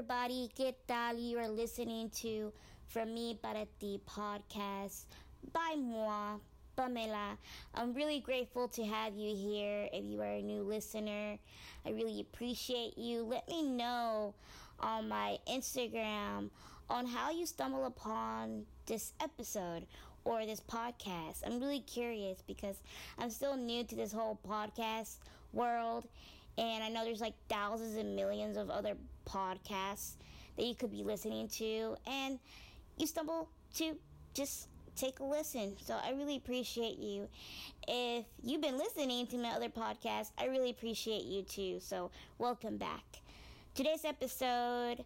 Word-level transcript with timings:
everybody, 0.00 0.48
¿qué 0.56 0.74
tal? 0.86 1.18
You 1.18 1.38
are 1.40 1.48
listening 1.50 2.08
to 2.22 2.54
From 2.88 3.12
Me 3.12 3.38
Para 3.42 3.66
Ti 3.78 4.00
podcast 4.06 5.04
by 5.52 5.76
moi, 5.76 6.38
Pamela. 6.74 7.36
I'm 7.74 7.92
really 7.92 8.20
grateful 8.20 8.66
to 8.68 8.82
have 8.82 9.14
you 9.14 9.36
here. 9.36 9.90
If 9.92 10.06
you 10.06 10.22
are 10.22 10.36
a 10.36 10.40
new 10.40 10.62
listener, 10.62 11.36
I 11.84 11.90
really 11.90 12.18
appreciate 12.18 12.96
you. 12.96 13.24
Let 13.24 13.46
me 13.46 13.62
know 13.62 14.32
on 14.78 15.06
my 15.06 15.36
Instagram 15.46 16.48
on 16.88 17.06
how 17.06 17.30
you 17.30 17.44
stumble 17.44 17.84
upon 17.84 18.64
this 18.86 19.12
episode 19.22 19.84
or 20.24 20.46
this 20.46 20.62
podcast. 20.62 21.42
I'm 21.44 21.60
really 21.60 21.80
curious 21.80 22.38
because 22.46 22.76
I'm 23.18 23.28
still 23.28 23.54
new 23.54 23.84
to 23.84 23.94
this 23.94 24.12
whole 24.12 24.38
podcast 24.48 25.16
world 25.52 26.08
and 26.56 26.84
I 26.84 26.88
know 26.88 27.04
there's 27.04 27.20
like 27.20 27.34
thousands 27.48 27.96
and 27.96 28.16
millions 28.16 28.56
of 28.56 28.70
other 28.70 28.94
podcasts 29.32 30.14
that 30.56 30.64
you 30.64 30.74
could 30.74 30.90
be 30.90 31.02
listening 31.02 31.48
to 31.48 31.96
and 32.06 32.38
you 32.96 33.06
stumble 33.06 33.48
to 33.76 33.96
just 34.34 34.68
take 34.96 35.20
a 35.20 35.24
listen. 35.24 35.76
So 35.84 35.96
I 36.04 36.10
really 36.10 36.36
appreciate 36.36 36.98
you. 36.98 37.28
If 37.88 38.26
you've 38.42 38.60
been 38.60 38.78
listening 38.78 39.26
to 39.28 39.38
my 39.38 39.50
other 39.50 39.68
podcasts, 39.68 40.30
I 40.38 40.46
really 40.46 40.70
appreciate 40.70 41.24
you 41.24 41.42
too. 41.42 41.78
So 41.80 42.10
welcome 42.38 42.76
back. 42.76 43.04
Today's 43.74 44.04
episode 44.04 45.04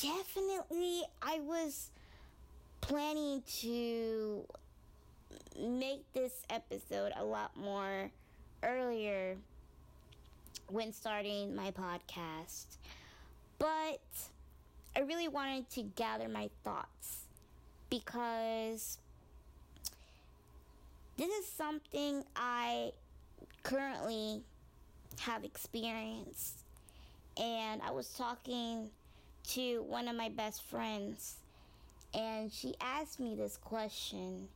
definitely 0.00 1.02
I 1.20 1.40
was 1.40 1.90
planning 2.80 3.42
to 3.60 4.46
make 5.58 6.10
this 6.12 6.32
episode 6.48 7.12
a 7.16 7.24
lot 7.24 7.56
more 7.56 8.10
earlier 8.62 9.36
when 10.70 10.92
starting 10.92 11.54
my 11.54 11.70
podcast. 11.72 12.66
But 13.58 14.00
I 14.96 15.00
really 15.00 15.28
wanted 15.28 15.68
to 15.70 15.82
gather 15.82 16.28
my 16.28 16.50
thoughts 16.64 17.24
because 17.90 18.98
this 21.16 21.28
is 21.28 21.46
something 21.46 22.24
I 22.34 22.92
currently 23.62 24.42
have 25.20 25.44
experienced. 25.44 26.58
And 27.36 27.80
I 27.82 27.90
was 27.90 28.08
talking 28.08 28.90
to 29.48 29.82
one 29.82 30.08
of 30.08 30.16
my 30.16 30.28
best 30.28 30.62
friends, 30.64 31.36
and 32.14 32.52
she 32.52 32.74
asked 32.80 33.20
me 33.20 33.34
this 33.34 33.56
question. 33.56 34.48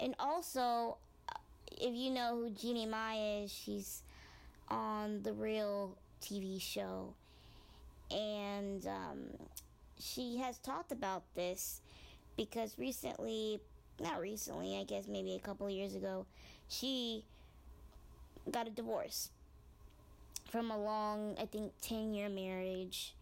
And 0.00 0.14
also, 0.18 0.96
if 1.70 1.94
you 1.94 2.10
know 2.10 2.36
who 2.36 2.50
Jeannie 2.50 2.86
Mai 2.86 3.42
is, 3.42 3.52
she's 3.52 4.02
on 4.72 5.22
the 5.22 5.32
real 5.32 5.96
TV 6.20 6.60
show. 6.60 7.14
And 8.10 8.84
um, 8.86 9.18
she 9.98 10.38
has 10.38 10.58
talked 10.58 10.90
about 10.90 11.22
this 11.34 11.80
because 12.36 12.78
recently, 12.78 13.60
not 14.00 14.20
recently, 14.20 14.78
I 14.78 14.84
guess 14.84 15.06
maybe 15.06 15.34
a 15.34 15.38
couple 15.38 15.68
years 15.70 15.94
ago, 15.94 16.26
she 16.68 17.24
got 18.50 18.66
a 18.66 18.70
divorce 18.70 19.28
from 20.50 20.70
a 20.70 20.78
long, 20.78 21.36
I 21.40 21.46
think, 21.46 21.72
10 21.82 22.14
year 22.14 22.28
marriage. 22.28 23.14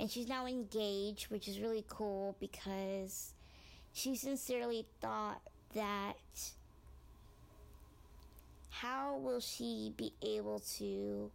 And 0.00 0.10
she's 0.10 0.28
now 0.28 0.46
engaged, 0.46 1.30
which 1.30 1.46
is 1.46 1.60
really 1.60 1.84
cool 1.88 2.36
because 2.40 3.34
she 3.92 4.16
sincerely 4.16 4.86
thought 5.00 5.40
that 5.74 6.14
how 8.72 9.18
will 9.18 9.40
she 9.40 9.92
be 9.96 10.12
able 10.22 10.60
to 10.78 11.30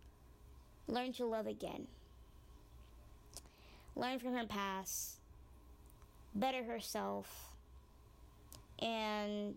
learn 0.88 1.14
to 1.14 1.26
love 1.26 1.46
again? 1.46 1.88
Learn 3.96 4.20
from 4.20 4.34
her 4.34 4.46
past, 4.46 5.18
better 6.34 6.64
herself, 6.64 7.54
and 8.80 9.56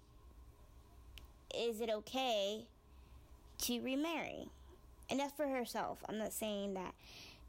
is 1.54 1.80
it 1.80 1.90
okay 1.90 2.64
to 3.62 3.80
remarry? 3.80 4.46
And 5.08 5.18
that's 5.18 5.32
for 5.32 5.48
herself. 5.48 5.98
I'm 6.08 6.18
not 6.18 6.32
saying 6.32 6.74
that 6.74 6.94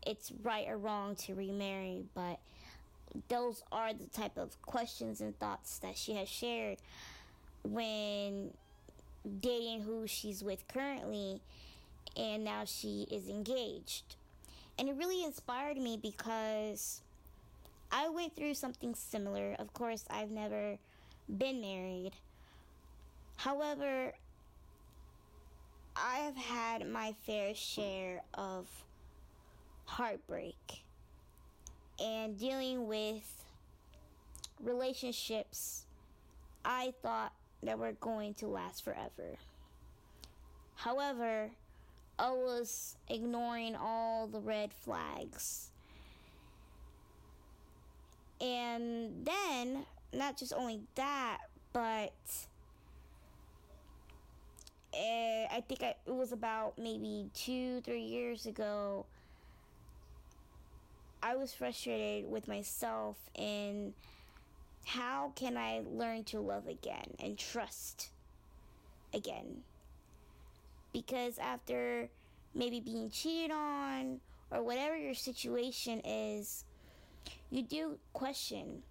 it's 0.05 0.31
right 0.43 0.65
or 0.67 0.77
wrong 0.77 1.15
to 1.17 1.35
remarry, 1.35 2.03
but 2.15 2.39
those 3.27 3.63
are 3.71 3.93
the 3.93 4.07
type 4.07 4.37
of 4.37 4.59
questions 4.61 5.19
and 5.21 5.37
thoughts 5.39 5.79
that 5.79 5.97
she 5.97 6.13
has 6.15 6.29
shared 6.29 6.77
when 7.63 8.51
dating 9.39 9.81
who 9.81 10.07
she's 10.07 10.43
with 10.43 10.67
currently, 10.67 11.41
and 12.17 12.43
now 12.43 12.63
she 12.65 13.07
is 13.11 13.27
engaged. 13.27 14.15
And 14.77 14.89
it 14.89 14.95
really 14.95 15.23
inspired 15.23 15.77
me 15.77 15.97
because 16.01 17.01
I 17.91 18.09
went 18.09 18.35
through 18.35 18.55
something 18.55 18.95
similar. 18.95 19.55
Of 19.59 19.73
course, 19.73 20.05
I've 20.09 20.31
never 20.31 20.77
been 21.37 21.61
married. 21.61 22.11
However, 23.35 24.13
I 25.95 26.17
have 26.19 26.37
had 26.37 26.89
my 26.89 27.13
fair 27.25 27.53
share 27.53 28.21
of 28.33 28.67
heartbreak 29.85 30.83
and 31.99 32.39
dealing 32.39 32.87
with 32.87 33.45
relationships 34.63 35.85
I 36.63 36.93
thought 37.01 37.33
that 37.63 37.77
were 37.77 37.93
going 37.93 38.33
to 38.35 38.47
last 38.47 38.83
forever. 38.83 39.37
However, 40.75 41.51
I 42.17 42.31
was 42.31 42.95
ignoring 43.09 43.75
all 43.75 44.27
the 44.27 44.39
red 44.39 44.73
flags. 44.73 45.71
And 48.39 49.25
then, 49.25 49.85
not 50.11 50.37
just 50.37 50.53
only 50.53 50.81
that, 50.95 51.39
but 51.73 52.13
uh, 54.93 55.47
I 55.51 55.63
think 55.67 55.81
it 55.83 55.97
was 56.07 56.31
about 56.31 56.77
maybe 56.77 57.29
two, 57.33 57.81
three 57.81 58.01
years 58.01 58.45
ago. 58.45 59.05
I 61.23 61.35
was 61.35 61.53
frustrated 61.53 62.29
with 62.29 62.47
myself 62.47 63.17
and 63.35 63.93
how 64.85 65.31
can 65.35 65.57
I 65.57 65.81
learn 65.85 66.23
to 66.25 66.39
love 66.39 66.67
again 66.67 67.15
and 67.19 67.37
trust 67.37 68.09
again? 69.13 69.63
Because 70.93 71.37
after 71.37 72.09
maybe 72.53 72.79
being 72.79 73.09
cheated 73.09 73.51
on 73.51 74.19
or 74.51 74.63
whatever 74.63 74.97
your 74.97 75.13
situation 75.13 76.01
is, 76.03 76.65
you 77.49 77.63
do 77.63 77.97
question 78.13 78.83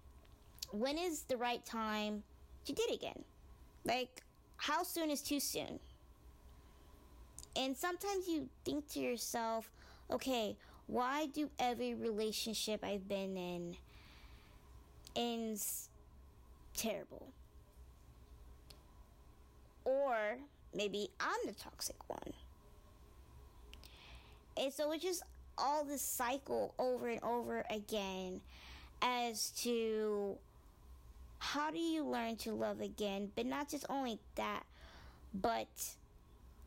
when 0.71 0.97
is 0.97 1.23
the 1.23 1.37
right 1.37 1.63
time 1.65 2.23
to 2.65 2.73
date 2.73 2.93
again? 2.93 3.23
Like, 3.83 4.21
how 4.57 4.83
soon 4.83 5.09
is 5.09 5.21
too 5.21 5.39
soon? 5.39 5.79
And 7.55 7.75
sometimes 7.75 8.27
you 8.27 8.47
think 8.63 8.87
to 8.91 8.99
yourself, 8.99 9.69
okay, 10.09 10.55
why 10.87 11.25
do 11.27 11.49
every 11.59 11.93
relationship 11.93 12.83
I've 12.83 13.07
been 13.07 13.35
in 13.35 13.75
ends 15.15 15.89
terrible. 16.75 17.27
Or 19.83 20.37
maybe 20.73 21.09
I'm 21.19 21.39
the 21.45 21.53
toxic 21.53 21.97
one. 22.07 22.33
And 24.57 24.71
so 24.71 24.91
it's 24.91 25.03
just 25.03 25.23
all 25.57 25.83
this 25.83 26.01
cycle 26.01 26.73
over 26.77 27.07
and 27.07 27.23
over 27.23 27.63
again 27.69 28.41
as 29.01 29.49
to 29.61 30.37
how 31.39 31.71
do 31.71 31.79
you 31.79 32.03
learn 32.03 32.35
to 32.37 32.51
love 32.51 32.81
again, 32.81 33.31
but 33.35 33.45
not 33.45 33.69
just 33.69 33.85
only 33.89 34.19
that, 34.35 34.63
but 35.33 35.95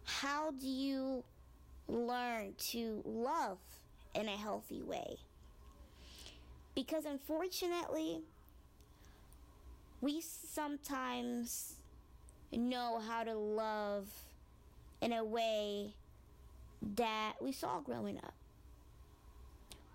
how 0.04 0.50
do 0.50 0.66
you 0.66 1.22
learn 1.86 2.54
to 2.58 3.02
love 3.04 3.58
in 4.14 4.28
a 4.28 4.36
healthy 4.36 4.82
way? 4.82 5.16
Because 6.74 7.04
unfortunately, 7.04 8.22
we 10.04 10.20
sometimes 10.20 11.76
know 12.52 13.00
how 13.08 13.24
to 13.24 13.32
love 13.32 14.06
in 15.00 15.14
a 15.14 15.24
way 15.24 15.94
that 16.96 17.32
we 17.40 17.52
saw 17.52 17.80
growing 17.80 18.18
up, 18.18 18.34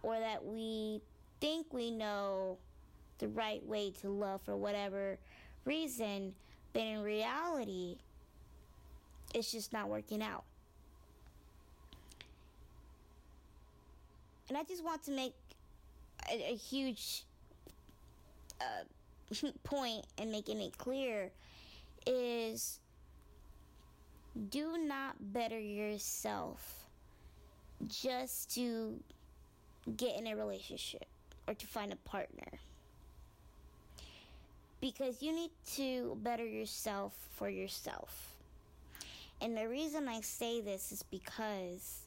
or 0.01 0.19
that 0.19 0.43
we 0.43 0.99
think 1.39 1.67
we 1.71 1.91
know 1.91 2.57
the 3.19 3.27
right 3.27 3.63
way 3.67 3.91
to 4.01 4.09
love 4.09 4.41
for 4.41 4.57
whatever 4.57 5.19
reason, 5.63 6.33
but 6.73 6.81
in 6.81 7.03
reality, 7.03 7.97
it's 9.35 9.51
just 9.51 9.71
not 9.71 9.89
working 9.89 10.23
out. 10.23 10.43
And 14.47 14.57
I 14.57 14.63
just 14.63 14.83
want 14.83 15.03
to 15.03 15.11
make 15.11 15.35
a, 16.31 16.53
a 16.53 16.55
huge 16.55 17.25
uh, 18.59 18.85
point 19.63 20.05
and 20.17 20.31
making 20.31 20.61
it 20.61 20.77
clear 20.77 21.31
is 22.05 22.79
do 24.49 24.77
not 24.77 25.15
better 25.33 25.59
yourself 25.59 26.85
just 27.87 28.53
to 28.55 28.99
get 29.95 30.17
in 30.17 30.27
a 30.27 30.35
relationship 30.35 31.05
or 31.47 31.53
to 31.53 31.67
find 31.67 31.91
a 31.91 31.95
partner. 31.97 32.59
Because 34.81 35.21
you 35.21 35.33
need 35.33 35.51
to 35.75 36.17
better 36.23 36.45
yourself 36.45 37.13
for 37.31 37.49
yourself. 37.49 38.35
And 39.41 39.57
the 39.57 39.67
reason 39.67 40.07
I 40.07 40.21
say 40.21 40.61
this 40.61 40.91
is 40.91 41.03
because 41.03 42.03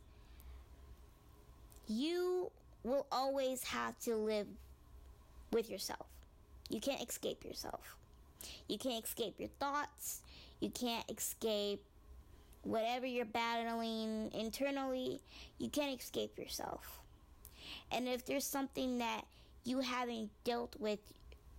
you 1.87 2.51
will 2.83 3.07
always 3.13 3.65
have 3.65 3.99
to 4.01 4.17
live 4.17 4.47
with 5.53 5.71
yourself. 5.71 6.07
You 6.73 6.81
can't 6.81 7.07
escape 7.07 7.45
yourself. 7.45 7.97
You 8.67 8.79
can't 8.79 9.05
escape 9.05 9.35
your 9.39 9.51
thoughts. 9.61 10.23
You 10.59 10.71
can't 10.71 11.05
escape 11.11 11.85
whatever 12.63 13.05
you're 13.05 13.27
battling 13.27 14.31
internally. 14.33 15.21
You 15.59 15.69
can't 15.69 16.01
escape 16.01 16.39
yourself. 16.39 17.01
And 17.91 18.09
if 18.09 18.25
there's 18.25 18.47
something 18.47 18.99
that 18.99 19.27
you 19.65 19.81
haven't 19.81 20.31
dealt 20.45 20.75
with 20.81 20.99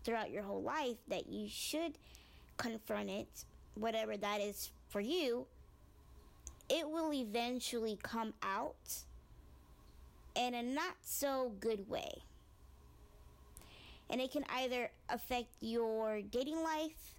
throughout 0.03 0.31
your 0.31 0.41
whole 0.41 0.63
life 0.63 0.97
that 1.09 1.29
you 1.29 1.47
should 1.47 1.93
confront 2.57 3.11
it, 3.11 3.45
whatever 3.75 4.17
that 4.17 4.41
is 4.41 4.71
for 4.89 4.99
you, 4.99 5.45
it 6.69 6.89
will 6.89 7.13
eventually 7.13 7.99
come 8.01 8.33
out 8.41 9.03
in 10.35 10.55
a 10.55 10.63
not 10.63 10.95
so 11.03 11.51
good 11.59 11.87
way. 11.87 12.23
And 14.13 14.21
it 14.21 14.31
can 14.31 14.45
either 14.47 14.91
affect 15.09 15.47
your 15.59 16.21
dating 16.21 16.61
life, 16.61 17.15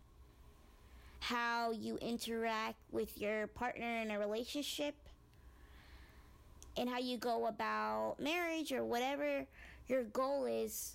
how 1.19 1.73
you 1.73 1.97
interact 1.97 2.77
with 2.93 3.19
your 3.19 3.49
partner 3.49 3.99
in 3.99 4.13
a 4.13 4.19
relationship, 4.21 4.95
and 6.77 6.89
how 6.89 7.01
you 7.01 7.19
go 7.19 7.47
about 7.47 8.15
marriage 8.21 8.71
or 8.71 8.85
whatever 8.85 9.45
your 9.89 10.05
goal 10.05 10.45
is 10.45 10.95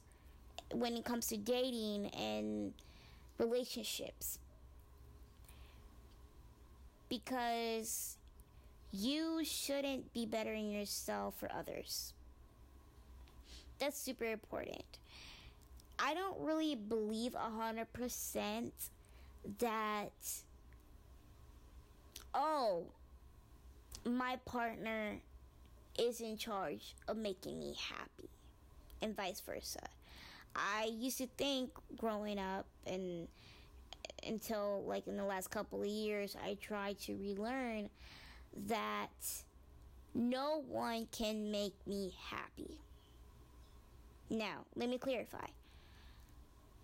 when 0.73 0.95
it 0.95 1.03
comes 1.03 1.27
to 1.27 1.37
dating 1.37 2.07
and 2.11 2.71
relationships. 3.37 4.39
Because 7.09 8.15
you 8.93 9.41
shouldn't 9.43 10.13
be 10.13 10.25
bettering 10.25 10.71
yourself 10.71 11.35
for 11.37 11.51
others. 11.51 12.13
That's 13.79 13.99
super 13.99 14.23
important. 14.23 14.98
I 16.01 16.13
don't 16.13 16.39
really 16.39 16.75
believe 16.75 17.35
a 17.35 17.49
hundred 17.49 17.91
percent 17.93 18.73
that 19.59 20.11
oh 22.33 22.85
my 24.05 24.37
partner 24.45 25.17
is 25.97 26.21
in 26.21 26.37
charge 26.37 26.95
of 27.07 27.17
making 27.17 27.59
me 27.59 27.75
happy 27.77 28.29
and 29.01 29.15
vice 29.15 29.41
versa. 29.41 29.87
I 30.55 30.89
used 30.91 31.17
to 31.19 31.27
think 31.37 31.71
growing 31.97 32.39
up 32.39 32.65
and 32.87 33.27
until 34.25 34.83
like 34.87 35.07
in 35.07 35.17
the 35.17 35.23
last 35.23 35.49
couple 35.49 35.81
of 35.81 35.87
years 35.87 36.35
I 36.43 36.57
tried 36.61 36.99
to 37.01 37.15
relearn 37.15 37.89
that 38.67 39.09
no 40.13 40.63
one 40.67 41.07
can 41.11 41.51
make 41.51 41.75
me 41.85 42.13
happy. 42.29 42.79
Now, 44.29 44.65
let 44.75 44.89
me 44.89 44.97
clarify. 44.97 45.45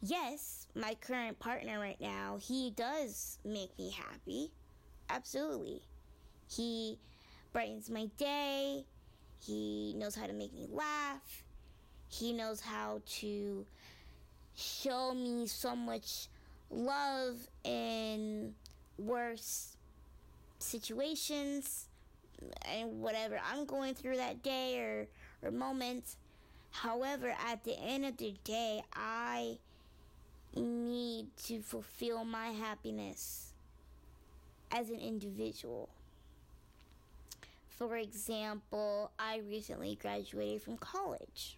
Yes, 0.07 0.67
my 0.75 0.95
current 1.01 1.39
partner 1.39 1.79
right 1.79 1.99
now, 1.99 2.37
he 2.39 2.69
does 2.75 3.39
make 3.43 3.75
me 3.79 3.89
happy. 3.89 4.51
Absolutely. 5.09 5.81
He 6.47 6.99
brightens 7.51 7.89
my 7.89 8.05
day. 8.15 8.85
He 9.43 9.95
knows 9.97 10.13
how 10.13 10.27
to 10.27 10.33
make 10.33 10.53
me 10.53 10.67
laugh. 10.69 11.43
He 12.07 12.33
knows 12.33 12.61
how 12.61 13.01
to 13.19 13.65
show 14.55 15.15
me 15.15 15.47
so 15.47 15.75
much 15.75 16.27
love 16.69 17.37
in 17.63 18.53
worse 18.99 19.75
situations 20.59 21.87
and 22.71 23.01
whatever 23.01 23.39
I'm 23.51 23.65
going 23.65 23.95
through 23.95 24.17
that 24.17 24.43
day 24.43 24.77
or, 24.77 25.07
or 25.41 25.49
moment. 25.49 26.15
However, 26.69 27.33
at 27.49 27.63
the 27.63 27.75
end 27.79 28.05
of 28.05 28.17
the 28.17 28.35
day, 28.43 28.83
I 28.93 29.57
need 30.61 31.27
to 31.45 31.61
fulfill 31.61 32.23
my 32.23 32.47
happiness 32.47 33.53
as 34.71 34.89
an 34.89 34.99
individual. 34.99 35.89
For 37.69 37.97
example, 37.97 39.11
I 39.19 39.41
recently 39.49 39.97
graduated 40.01 40.61
from 40.61 40.77
college. 40.77 41.57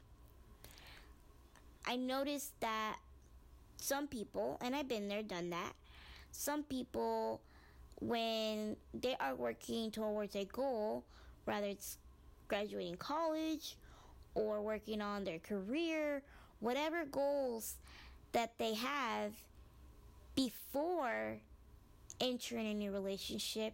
I 1.86 1.96
noticed 1.96 2.60
that 2.60 2.98
some 3.78 4.08
people, 4.08 4.58
and 4.62 4.76
I've 4.76 4.88
been 4.88 5.08
there, 5.08 5.24
done 5.24 5.52
that, 5.52 5.74
some 6.32 6.64
people 6.64 7.40
when 8.00 8.76
they 8.94 9.16
are 9.20 9.36
working 9.36 9.92
towards 9.92 10.36
a 10.36 10.46
goal, 10.46 11.04
whether 11.46 11.68
it's 11.68 11.98
graduating 12.48 12.98
college 12.98 13.78
or 14.36 14.62
working 14.62 15.02
on 15.02 15.24
their 15.24 15.40
career, 15.40 16.22
whatever 16.60 17.06
goals 17.06 17.76
that 18.38 18.56
they 18.60 18.76
have 18.76 19.34
before 20.36 21.40
entering 22.22 22.68
a 22.68 22.74
new 22.76 22.92
relationship, 22.92 23.74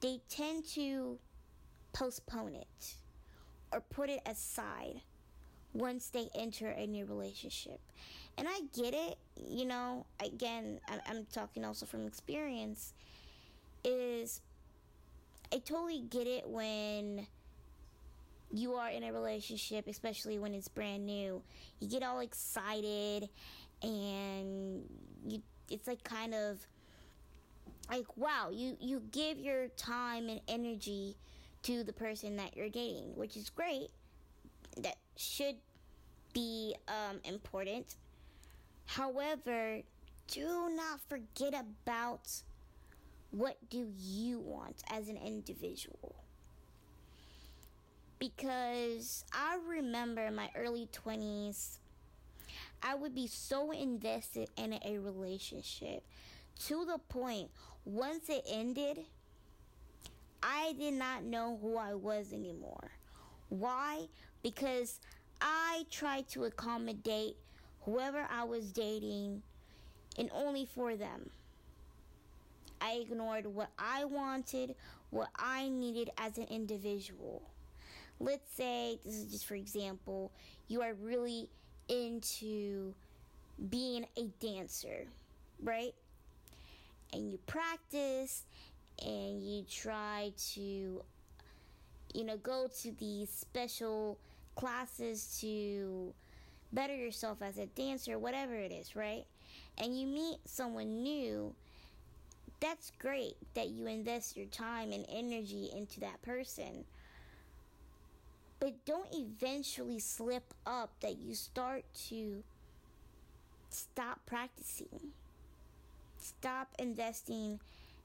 they 0.00 0.20
tend 0.28 0.64
to 0.64 1.18
postpone 1.92 2.54
it 2.54 2.94
or 3.72 3.80
put 3.80 4.08
it 4.08 4.20
aside 4.24 5.00
once 5.72 6.10
they 6.10 6.28
enter 6.36 6.68
a 6.68 6.86
new 6.86 7.04
relationship. 7.06 7.80
And 8.38 8.46
I 8.48 8.60
get 8.72 8.94
it, 8.94 9.18
you 9.36 9.64
know, 9.64 10.06
again, 10.24 10.78
I'm 10.88 11.26
talking 11.32 11.64
also 11.64 11.86
from 11.86 12.06
experience, 12.06 12.94
is 13.82 14.42
I 15.52 15.58
totally 15.58 16.02
get 16.08 16.28
it 16.28 16.48
when 16.48 17.26
you 18.52 18.74
are 18.74 18.90
in 18.90 19.02
a 19.02 19.12
relationship, 19.12 19.86
especially 19.88 20.38
when 20.38 20.54
it's 20.54 20.68
brand 20.68 21.06
new. 21.06 21.42
You 21.80 21.88
get 21.88 22.02
all 22.02 22.20
excited 22.20 23.28
and 23.82 24.84
you 25.26 25.42
it's 25.70 25.86
like 25.86 26.04
kind 26.04 26.34
of 26.34 26.66
like 27.90 28.16
wow, 28.16 28.50
you 28.52 28.76
you 28.80 29.02
give 29.10 29.38
your 29.38 29.68
time 29.68 30.28
and 30.28 30.40
energy 30.48 31.16
to 31.62 31.82
the 31.82 31.92
person 31.92 32.36
that 32.36 32.56
you're 32.56 32.68
dating, 32.68 33.16
which 33.16 33.36
is 33.36 33.50
great 33.50 33.88
that 34.78 34.96
should 35.16 35.56
be 36.32 36.74
um, 36.88 37.20
important. 37.24 37.96
However, 38.86 39.80
do 40.28 40.70
not 40.74 41.00
forget 41.08 41.54
about 41.54 42.30
what 43.30 43.56
do 43.70 43.88
you 43.98 44.38
want 44.38 44.82
as 44.90 45.08
an 45.08 45.16
individual. 45.16 46.23
Because 48.18 49.24
I 49.32 49.58
remember 49.66 50.22
in 50.22 50.34
my 50.34 50.50
early 50.56 50.88
20s, 50.92 51.78
I 52.82 52.94
would 52.94 53.14
be 53.14 53.26
so 53.26 53.70
invested 53.72 54.48
in 54.56 54.78
a 54.84 54.98
relationship 54.98 56.04
to 56.66 56.84
the 56.84 56.98
point 56.98 57.50
once 57.84 58.28
it 58.28 58.44
ended, 58.48 59.00
I 60.42 60.74
did 60.78 60.94
not 60.94 61.24
know 61.24 61.58
who 61.60 61.76
I 61.76 61.94
was 61.94 62.32
anymore. 62.32 62.90
Why? 63.48 64.08
because 64.44 65.00
I 65.40 65.86
tried 65.90 66.28
to 66.28 66.44
accommodate 66.44 67.36
whoever 67.80 68.28
I 68.30 68.44
was 68.44 68.70
dating 68.70 69.42
and 70.16 70.30
only 70.32 70.66
for 70.66 70.94
them. 70.94 71.30
I 72.80 72.96
ignored 72.96 73.46
what 73.46 73.70
I 73.78 74.04
wanted, 74.04 74.76
what 75.08 75.30
I 75.34 75.70
needed 75.70 76.10
as 76.18 76.36
an 76.36 76.44
individual. 76.50 77.42
Let's 78.24 78.50
say, 78.54 78.98
this 79.04 79.16
is 79.16 79.30
just 79.30 79.46
for 79.46 79.54
example, 79.54 80.32
you 80.66 80.80
are 80.80 80.94
really 80.94 81.50
into 81.88 82.94
being 83.68 84.06
a 84.16 84.28
dancer, 84.40 85.06
right? 85.62 85.94
And 87.12 87.30
you 87.30 87.38
practice 87.46 88.44
and 89.04 89.42
you 89.42 89.64
try 89.70 90.32
to, 90.54 91.02
you 92.14 92.24
know, 92.24 92.38
go 92.38 92.66
to 92.80 92.92
these 92.92 93.28
special 93.28 94.16
classes 94.54 95.38
to 95.42 96.14
better 96.72 96.96
yourself 96.96 97.42
as 97.42 97.58
a 97.58 97.66
dancer, 97.66 98.18
whatever 98.18 98.54
it 98.54 98.72
is, 98.72 98.96
right? 98.96 99.26
And 99.76 100.00
you 100.00 100.06
meet 100.06 100.38
someone 100.46 101.02
new, 101.02 101.54
that's 102.60 102.90
great 102.98 103.36
that 103.52 103.68
you 103.68 103.86
invest 103.86 104.34
your 104.34 104.46
time 104.46 104.92
and 104.92 105.04
energy 105.10 105.68
into 105.76 106.00
that 106.00 106.22
person. 106.22 106.86
But 108.64 108.86
don't 108.86 109.14
eventually 109.14 109.98
slip 109.98 110.54
up 110.64 110.98
that 111.00 111.18
you 111.18 111.34
start 111.34 111.84
to 112.08 112.42
stop 113.68 114.20
practicing. 114.24 115.12
Stop 116.16 116.68
investing 116.78 117.60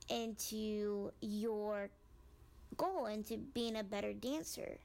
into 0.09 1.13
your 1.21 1.89
goal, 2.75 3.05
into 3.05 3.37
being 3.37 3.77
a 3.77 3.85
better 3.85 4.11
dancer 4.11 4.79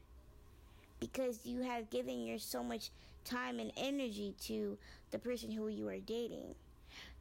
because 1.00 1.44
you 1.44 1.62
have 1.62 1.90
given 1.90 2.24
your 2.24 2.38
so 2.38 2.62
much 2.62 2.90
time 3.24 3.58
and 3.58 3.72
energy 3.76 4.32
to 4.42 4.78
the 5.10 5.18
person 5.18 5.50
who 5.50 5.66
you 5.66 5.88
are 5.88 5.98
dating. 5.98 6.54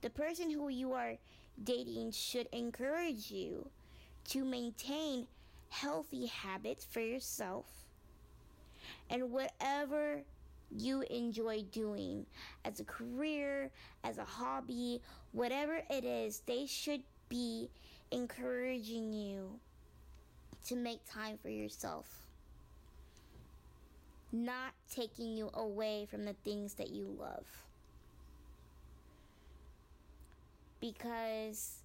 The 0.01 0.12
person 0.12 0.51
who 0.51 0.69
you 0.69 0.93
are 0.93 1.15
dating 1.63 2.12
should 2.12 2.50
encourage 2.51 3.31
you 3.31 3.72
to 4.25 4.45
maintain 4.45 5.25
healthy 5.69 6.27
habits 6.27 6.86
for 6.86 7.00
yourself 7.00 7.83
and 9.10 9.31
whatever 9.31 10.22
you 10.75 11.01
enjoy 11.10 11.63
doing 11.72 12.25
as 12.65 12.79
a 12.79 12.83
career, 12.83 13.69
as 14.03 14.17
a 14.17 14.24
hobby, 14.24 15.01
whatever 15.31 15.81
it 15.89 16.03
is, 16.03 16.41
they 16.45 16.65
should 16.65 17.01
be 17.29 17.69
encouraging 18.12 19.13
you 19.13 19.60
to 20.67 20.75
make 20.75 21.00
time 21.10 21.38
for 21.41 21.50
yourself. 21.50 22.07
Not 24.31 24.74
taking 24.91 25.38
you 25.38 25.51
away 25.53 26.07
from 26.10 26.25
the 26.25 26.33
things 26.43 26.74
that 26.75 26.89
you 26.89 27.15
love. 27.19 27.45
Because 30.79 31.77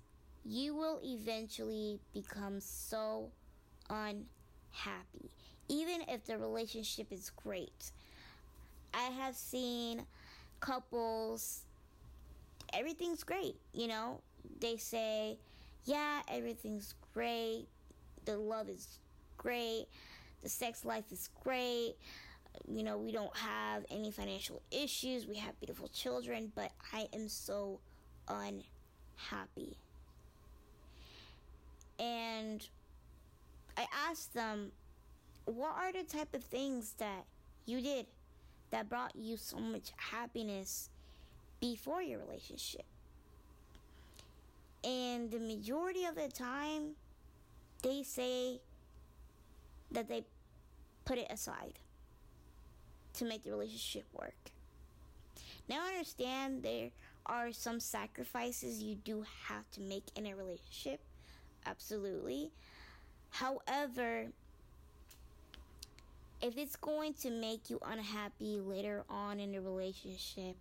you 0.45 0.75
will 0.75 0.99
eventually 1.05 2.01
become 2.15 2.61
so 2.61 3.31
unhappy, 3.91 5.31
even 5.69 6.03
if 6.09 6.25
the 6.25 6.39
relationship 6.39 7.09
is 7.11 7.31
great. 7.31 7.91
I 8.95 9.11
have 9.11 9.37
seen 9.37 10.07
couples, 10.61 11.61
everything's 12.73 13.23
great, 13.23 13.57
you 13.73 13.87
know? 13.87 14.21
They 14.61 14.77
say, 14.77 15.39
yeah, 15.85 16.21
everything's 16.29 16.95
great, 17.15 17.67
the 18.25 18.37
love 18.37 18.69
is 18.69 18.99
great, 19.37 19.87
the 20.43 20.49
sex 20.49 20.85
life 20.85 21.05
is 21.13 21.29
great, 21.43 21.95
you 22.67 22.83
know, 22.83 22.99
we 22.99 23.13
don't 23.13 23.37
have 23.37 23.85
any 23.91 24.11
financial 24.11 24.63
issues, 24.71 25.27
we 25.27 25.37
have 25.37 25.59
beautiful 25.61 25.89
children, 25.89 26.51
but 26.55 26.71
I 26.93 27.09
am 27.15 27.29
so 27.29 27.81
unhappy. 28.27 29.77
And 31.99 32.67
I 33.77 33.87
asked 34.09 34.35
them, 34.35 34.73
what 35.55 35.73
are 35.77 35.93
the 35.93 36.05
type 36.05 36.35
of 36.35 36.45
things 36.45 36.95
that 36.99 37.25
you 37.65 37.81
did 37.81 38.07
that 38.71 38.89
brought 38.89 39.17
you 39.17 39.37
so 39.37 39.59
much 39.59 39.93
happiness 39.97 40.91
before 41.61 42.03
your 42.03 42.21
relationship? 42.21 42.85
And 44.85 45.31
the 45.31 45.41
majority 45.41 46.05
of 46.05 46.15
the 46.15 46.29
time, 46.29 46.93
they 47.83 48.03
say 48.03 48.61
that 49.91 50.09
they 50.09 50.25
put 51.05 51.19
it 51.19 51.27
aside 51.31 51.79
to 53.15 53.25
make 53.25 53.43
the 53.43 53.51
relationship 53.51 54.05
work. 54.13 54.37
Now, 55.69 55.81
I 55.85 55.93
understand 55.93 56.63
there 56.63 56.91
are 57.27 57.53
some 57.53 57.81
sacrifices 57.81 58.83
you 58.83 58.95
do 58.95 59.25
have 59.47 59.71
to 59.73 59.81
make 59.81 60.05
in 60.15 60.27
a 60.27 60.35
relationship. 60.35 61.01
Absolutely. 61.67 62.51
However, 63.31 64.29
if 66.41 66.57
it's 66.57 66.77
going 66.77 67.15
to 67.15 67.31
make 67.31 67.69
you 67.69 67.81
unhappy 67.85 68.61
later 68.61 69.05
on 69.09 69.41
in 69.41 69.53
the 69.53 69.61
relationship, 69.61 70.57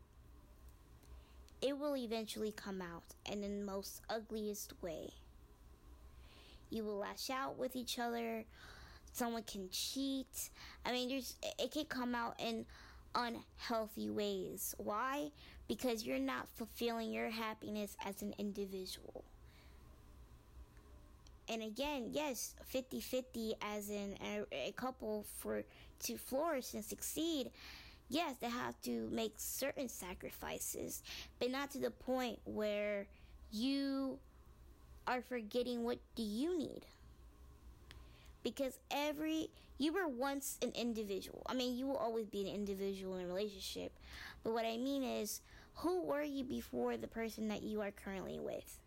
it 1.62 1.78
will 1.78 1.96
eventually 1.96 2.52
come 2.52 2.82
out 2.82 3.04
in 3.32 3.42
the 3.42 3.50
most 3.50 4.02
ugliest 4.10 4.74
way. 4.82 5.10
You 6.70 6.84
will 6.84 6.98
lash 6.98 7.30
out 7.30 7.58
with 7.58 7.76
each 7.76 8.00
other. 8.00 8.44
Someone 9.14 9.44
can 9.44 9.70
cheat. 9.72 10.50
I 10.86 10.92
mean, 10.92 11.10
there's 11.10 11.36
it 11.58 11.72
can 11.72 11.86
come 11.86 12.14
out 12.14 12.36
in 12.40 12.66
unhealthy 13.16 14.10
ways. 14.10 14.76
Why? 14.78 15.32
Because 15.68 16.04
you're 16.04 16.20
not 16.20 16.48
fulfilling 16.56 17.12
your 17.12 17.30
happiness 17.30 17.96
as 18.06 18.22
an 18.22 18.34
individual. 18.38 19.24
And 21.50 21.62
again, 21.62 22.10
yes, 22.12 22.56
50-50 22.74 23.54
as 23.62 23.90
in 23.90 24.16
a, 24.22 24.70
a 24.70 24.72
couple 24.74 25.26
for 25.40 25.64
to 26.00 26.18
flourish 26.18 26.74
and 26.74 26.84
succeed 26.84 27.52
yes, 28.10 28.36
they 28.40 28.50
have 28.50 28.80
to 28.84 29.10
make 29.12 29.34
certain 29.38 29.90
sacrifices, 29.90 31.04
but 31.40 31.52
not 31.52 31.72
to 31.72 31.80
the 31.80 31.92
point 31.92 32.40
where 32.46 33.08
you 33.52 34.20
are 35.06 35.22
forgetting 35.22 35.84
what 35.84 36.00
do 36.16 36.24
you 36.24 36.58
need. 36.58 36.86
Because 38.44 38.78
every 38.92 39.50
you 39.78 39.94
were 39.94 40.08
once 40.08 40.58
an 40.64 40.72
individual. 40.74 41.44
I 41.46 41.54
mean, 41.54 41.78
you 41.78 41.86
will 41.86 41.98
always 41.98 42.26
be 42.26 42.42
an 42.42 42.48
individual 42.48 43.16
in 43.18 43.26
a 43.26 43.28
relationship. 43.28 43.92
But 44.44 44.54
what 44.54 44.66
I 44.66 44.78
mean 44.78 45.04
is, 45.04 45.42
who 45.76 46.02
were 46.02 46.24
you 46.24 46.44
before 46.44 46.98
the 46.98 47.08
person 47.08 47.50
that 47.50 47.62
you 47.62 47.82
are 47.82 47.92
currently 47.92 48.40
with? 48.40 48.80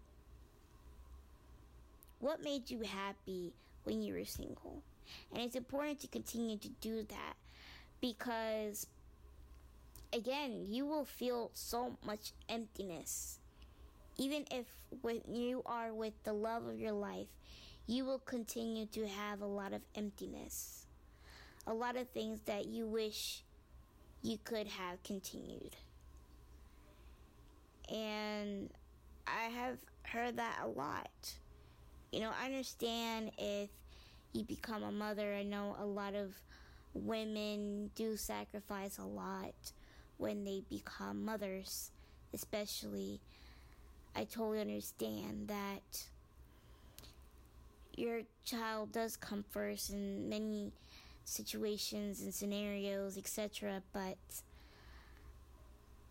What 2.20 2.44
made 2.44 2.70
you 2.70 2.82
happy 2.82 3.54
when 3.84 4.02
you 4.02 4.14
were 4.14 4.24
single? 4.24 4.82
And 5.32 5.42
it's 5.42 5.56
important 5.56 6.00
to 6.00 6.06
continue 6.06 6.58
to 6.58 6.68
do 6.80 7.02
that 7.02 7.34
because 8.00 8.86
again, 10.12 10.66
you 10.68 10.86
will 10.86 11.04
feel 11.04 11.50
so 11.54 11.96
much 12.04 12.32
emptiness. 12.48 13.38
Even 14.16 14.44
if 14.50 14.66
when 15.00 15.22
you 15.28 15.62
are 15.64 15.92
with 15.92 16.12
the 16.24 16.32
love 16.32 16.66
of 16.66 16.78
your 16.78 16.92
life, 16.92 17.28
you 17.86 18.04
will 18.04 18.18
continue 18.18 18.86
to 18.86 19.06
have 19.06 19.40
a 19.40 19.46
lot 19.46 19.72
of 19.72 19.80
emptiness. 19.94 20.86
A 21.66 21.74
lot 21.74 21.96
of 21.96 22.08
things 22.10 22.40
that 22.46 22.66
you 22.66 22.86
wish 22.86 23.42
you 24.22 24.38
could 24.44 24.66
have 24.66 25.02
continued. 25.02 25.76
And 27.88 28.70
I 29.26 29.44
have 29.44 29.78
heard 30.02 30.36
that 30.36 30.58
a 30.62 30.68
lot. 30.68 31.34
You 32.10 32.20
know, 32.20 32.30
I 32.40 32.46
understand 32.46 33.30
if 33.38 33.70
you 34.32 34.42
become 34.44 34.82
a 34.82 34.90
mother. 34.90 35.34
I 35.34 35.44
know 35.44 35.76
a 35.78 35.86
lot 35.86 36.14
of 36.14 36.34
women 36.92 37.90
do 37.94 38.16
sacrifice 38.16 38.98
a 38.98 39.04
lot 39.04 39.54
when 40.16 40.44
they 40.44 40.62
become 40.68 41.24
mothers, 41.24 41.92
especially. 42.34 43.20
I 44.16 44.24
totally 44.24 44.60
understand 44.60 45.48
that 45.48 46.04
your 47.96 48.22
child 48.44 48.90
does 48.90 49.16
come 49.16 49.44
first 49.48 49.90
in 49.90 50.28
many 50.28 50.72
situations 51.24 52.22
and 52.22 52.34
scenarios, 52.34 53.16
etc. 53.18 53.82
But 53.92 54.18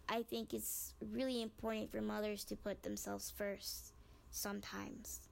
I 0.08 0.24
think 0.24 0.54
it's 0.54 0.94
really 1.12 1.42
important 1.42 1.92
for 1.92 2.00
mothers 2.00 2.46
to 2.46 2.56
put 2.56 2.84
themselves 2.84 3.34
first 3.36 3.94
sometimes 4.32 5.29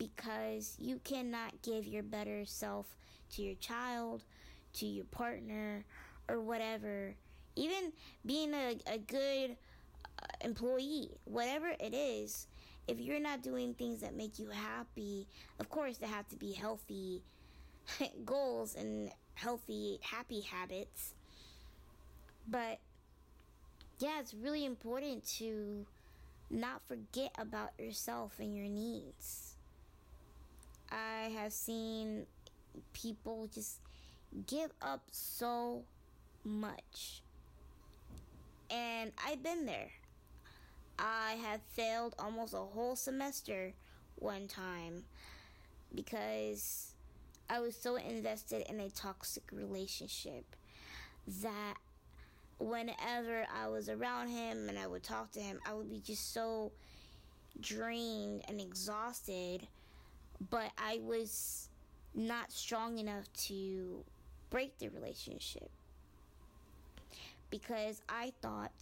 because 0.00 0.76
you 0.80 0.98
cannot 1.04 1.62
give 1.62 1.86
your 1.86 2.02
better 2.02 2.44
self 2.46 2.96
to 3.34 3.42
your 3.42 3.54
child, 3.56 4.24
to 4.72 4.86
your 4.86 5.04
partner, 5.04 5.84
or 6.28 6.40
whatever 6.40 7.14
even 7.56 7.92
being 8.24 8.54
a, 8.54 8.76
a 8.86 8.98
good 8.98 9.56
uh, 10.22 10.26
employee, 10.42 11.10
whatever 11.24 11.68
it 11.78 11.94
is, 11.94 12.46
if 12.88 13.00
you're 13.00 13.20
not 13.20 13.42
doing 13.42 13.74
things 13.74 14.00
that 14.00 14.16
make 14.16 14.38
you 14.38 14.48
happy, 14.50 15.26
of 15.58 15.68
course, 15.68 15.98
there 15.98 16.08
have 16.08 16.28
to 16.28 16.36
be 16.36 16.52
healthy 16.52 17.22
goals 18.24 18.74
and 18.74 19.10
healthy, 19.34 19.98
happy 20.02 20.40
habits. 20.40 21.14
But 22.48 22.78
yeah, 23.98 24.20
it's 24.20 24.34
really 24.34 24.64
important 24.64 25.26
to 25.38 25.86
not 26.50 26.80
forget 26.88 27.32
about 27.38 27.70
yourself 27.78 28.32
and 28.38 28.56
your 28.56 28.66
needs. 28.66 29.49
I 30.90 31.30
have 31.36 31.52
seen 31.52 32.26
people 32.92 33.48
just 33.52 33.78
give 34.46 34.70
up 34.82 35.02
so 35.10 35.84
much 36.44 37.22
and 38.70 39.12
I've 39.26 39.42
been 39.42 39.66
there. 39.66 39.90
I 40.98 41.36
have 41.42 41.60
failed 41.72 42.14
almost 42.18 42.54
a 42.54 42.58
whole 42.58 42.94
semester 42.94 43.72
one 44.16 44.46
time 44.46 45.04
because 45.94 46.92
I 47.48 47.60
was 47.60 47.74
so 47.74 47.96
invested 47.96 48.64
in 48.70 48.78
a 48.80 48.90
toxic 48.90 49.44
relationship 49.50 50.44
that 51.42 51.74
whenever 52.58 53.46
I 53.52 53.68
was 53.68 53.88
around 53.88 54.28
him 54.28 54.68
and 54.68 54.78
I 54.78 54.86
would 54.86 55.02
talk 55.02 55.32
to 55.32 55.40
him, 55.40 55.58
I 55.66 55.72
would 55.72 55.90
be 55.90 56.00
just 56.00 56.32
so 56.32 56.72
drained 57.60 58.42
and 58.46 58.60
exhausted, 58.60 59.66
but 60.48 60.70
I 60.78 61.00
was 61.02 61.68
not 62.14 62.52
strong 62.52 62.98
enough 62.98 63.32
to 63.32 64.04
break 64.48 64.78
the 64.78 64.88
relationship 64.88 65.70
because 67.50 68.00
I 68.08 68.32
thought 68.40 68.72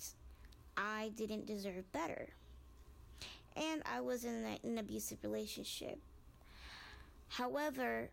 I 0.76 1.10
didn't 1.16 1.46
deserve 1.46 1.90
better. 1.92 2.28
And 3.56 3.82
I 3.92 4.00
was 4.00 4.24
in 4.24 4.44
an 4.62 4.78
abusive 4.78 5.18
relationship. 5.22 5.98
However, 7.28 8.10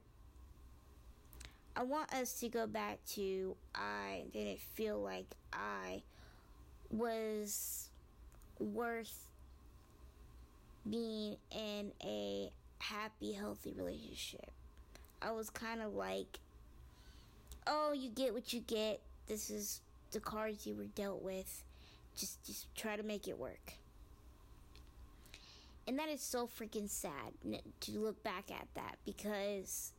I 1.75 1.84
want 1.84 2.12
us 2.14 2.40
to 2.40 2.50
go 2.50 2.66
back 2.66 3.00
to 3.14 3.56
I 3.75 4.24
didn't 4.34 4.60
feel 4.60 5.00
like 5.00 5.28
I 5.54 6.02
was 6.90 7.90
worth 8.60 9.28
being 10.90 11.38
in 11.52 11.92
a 12.04 12.50
happy, 12.79 13.34
healthy 13.34 13.74
relationship. 13.75 14.51
I 15.22 15.32
was 15.32 15.50
kind 15.50 15.82
of 15.82 15.94
like, 15.94 16.39
oh, 17.67 17.94
you 17.94 18.10
get 18.10 18.34
what 18.34 18.53
you 18.53 18.60
get. 18.62 19.01
This 19.27 19.50
is 19.50 19.82
the 20.12 20.20
cards 20.20 20.67
you 20.67 20.75
were 20.75 20.86
dealt 20.86 21.22
with. 21.22 21.63
Just, 22.15 22.46
just 22.46 22.74
try 22.75 22.96
to 22.96 23.03
make 23.03 23.27
it 23.27 23.38
work. 23.38 23.74
And 25.88 26.00
that 26.00 26.10
is 26.10 26.22
so 26.22 26.48
freaking 26.48 26.89
sad 26.89 27.34
to 27.82 27.91
look 28.00 28.24
back 28.24 28.50
at 28.50 28.67
that 28.74 28.98
because, 29.05 29.91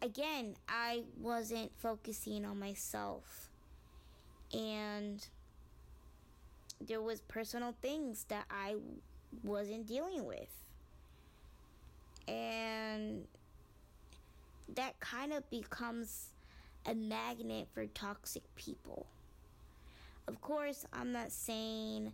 again, 0.00 0.54
I 0.68 1.02
wasn't 1.20 1.70
focusing 1.78 2.46
on 2.46 2.58
myself. 2.58 3.50
And 4.52 5.26
there 6.80 7.02
was 7.02 7.20
personal 7.22 7.74
things 7.82 8.24
that 8.28 8.46
I 8.50 8.76
wasn't 9.42 9.86
dealing 9.86 10.24
with. 10.24 10.63
And 12.28 13.24
that 14.74 14.98
kind 15.00 15.32
of 15.32 15.48
becomes 15.50 16.30
a 16.86 16.94
magnet 16.94 17.68
for 17.72 17.86
toxic 17.86 18.42
people. 18.56 19.06
Of 20.26 20.40
course, 20.40 20.86
I'm 20.92 21.12
not 21.12 21.32
saying 21.32 22.12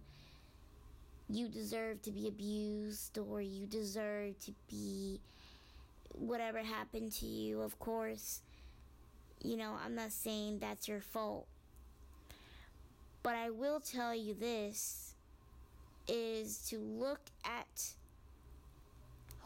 you 1.29 1.49
deserve 1.49 2.03
to 2.03 2.11
be 2.11 2.27
abused 2.27 3.19
or 3.19 3.41
you 3.41 3.67
deserve 3.67 4.39
to 4.41 4.53
be 4.69 5.21
whatever 6.15 6.59
happened 6.59 7.13
to 7.13 7.27
you. 7.27 7.61
Of 7.61 7.79
course, 7.79 8.41
you 9.43 9.57
know, 9.57 9.77
I'm 9.85 9.95
not 9.95 10.13
saying 10.13 10.59
that's 10.59 10.89
your 10.89 11.01
fault. 11.01 11.47
But 13.23 13.35
I 13.35 13.51
will 13.51 13.81
tell 13.81 14.15
you 14.15 14.35
this 14.35 15.15
is 16.09 16.59
to 16.71 16.79
look 16.79 17.21
at 17.45 17.93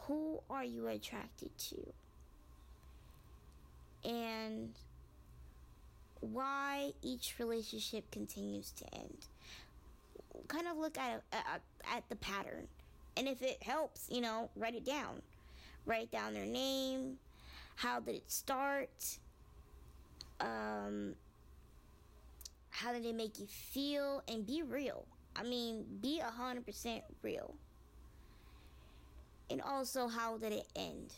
who 0.06 0.40
are 0.50 0.64
you 0.64 0.87
attracted 0.88 1.56
to? 1.58 1.76
And 4.04 4.70
why 6.20 6.92
each 7.02 7.37
relationship 7.38 8.11
continues 8.11 8.70
to 8.73 8.94
end. 8.94 9.26
Kind 10.49 10.66
of 10.68 10.76
look 10.76 10.99
at, 10.99 11.23
at, 11.32 11.62
at 11.94 12.08
the 12.08 12.16
pattern. 12.16 12.66
And 13.16 13.28
if 13.28 13.42
it 13.42 13.62
helps, 13.62 14.08
you 14.11 14.20
know, 14.20 14.50
write 14.56 14.75
it 14.75 14.84
down. 14.84 15.23
Write 15.87 16.11
down 16.11 16.34
their 16.34 16.46
name. 16.46 17.18
How 17.76 18.00
did 18.00 18.16
it 18.16 18.30
start? 18.30 19.18
Um, 20.40 21.14
how 22.70 22.92
did 22.92 23.06
it 23.06 23.14
make 23.14 23.38
you 23.38 23.46
feel? 23.46 24.23
And 24.28 24.46
be 24.46 24.62
real. 24.62 25.06
I 25.37 25.42
mean, 25.44 25.84
be 26.00 26.20
100% 26.23 27.02
real. 27.23 27.54
And 29.51 29.61
also, 29.61 30.09
how 30.09 30.39
did 30.39 30.53
it 30.53 30.67
end? 30.75 31.13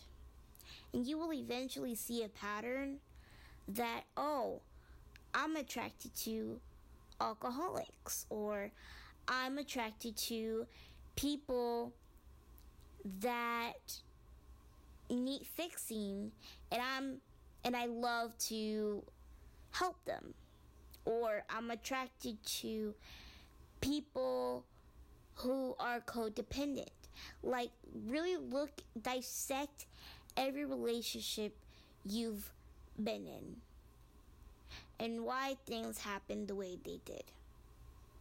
And 0.93 1.07
you 1.07 1.19
will 1.19 1.33
eventually 1.33 1.95
see 1.95 2.23
a 2.25 2.29
pattern 2.29 2.99
that, 3.69 4.03
oh, 4.17 4.61
I'm 5.35 5.57
attracted 5.57 6.15
to 6.17 6.61
alcoholics, 7.21 8.27
or 8.31 8.71
I'm 9.29 9.59
attracted 9.59 10.17
to 10.17 10.67
people 11.15 11.93
that 13.21 14.01
need 15.11 15.47
fixing, 15.47 16.33
and 16.71 16.83
I'm 16.83 17.21
and 17.65 17.77
I 17.77 17.87
love 17.87 18.37
to 18.49 19.03
help 19.73 20.05
them. 20.05 20.35
Or 21.05 21.45
I'm 21.51 21.71
attracted 21.71 22.43
to 22.45 22.95
people 23.81 24.65
who 25.35 25.77
are 25.79 26.01
codependent. 26.01 26.89
Like, 27.43 27.71
really 28.07 28.37
look, 28.37 28.71
dissect 29.01 29.87
every 30.37 30.65
relationship 30.65 31.57
you've 32.05 32.53
been 33.03 33.27
in 33.27 33.57
and 34.99 35.25
why 35.25 35.57
things 35.67 35.99
happened 35.99 36.49
the 36.49 36.55
way 36.55 36.79
they 36.85 37.01
did. 37.05 37.25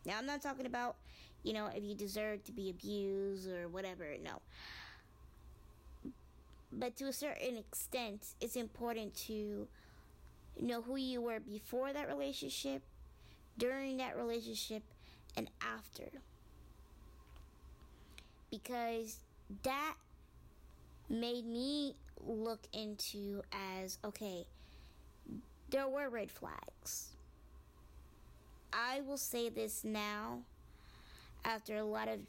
Now, 0.06 0.18
I'm 0.18 0.26
not 0.26 0.42
talking 0.42 0.66
about, 0.66 0.96
you 1.44 1.54
know, 1.54 1.68
if 1.68 1.84
you 1.84 1.96
deserve 1.96 2.44
to 2.46 2.52
be 2.52 2.70
abused 2.70 3.50
or 3.50 3.68
whatever, 3.68 4.06
no. 4.24 4.42
But 6.72 6.96
to 6.98 7.06
a 7.06 7.14
certain 7.14 7.58
extent, 7.58 8.26
it's 8.42 8.56
important 8.56 9.16
to 9.28 9.68
know 10.60 10.82
who 10.82 10.96
you 10.98 11.22
were 11.22 11.40
before 11.40 11.94
that 11.94 12.08
relationship, 12.08 12.82
during 13.58 13.98
that 13.98 14.18
relationship, 14.18 14.84
and 15.38 15.50
after. 15.62 16.10
Because 18.64 19.20
that 19.64 19.96
made 21.10 21.46
me 21.46 21.96
look 22.26 22.62
into 22.72 23.42
as 23.52 23.98
okay, 24.06 24.46
there 25.70 25.88
were 25.90 26.10
red 26.10 26.32
flags. 26.32 27.10
I 28.72 29.02
will 29.02 29.18
say 29.18 29.50
this 29.50 29.84
now 29.84 30.40
after 31.44 31.76
a 31.76 31.84
lot 31.84 32.08
of 32.08 32.20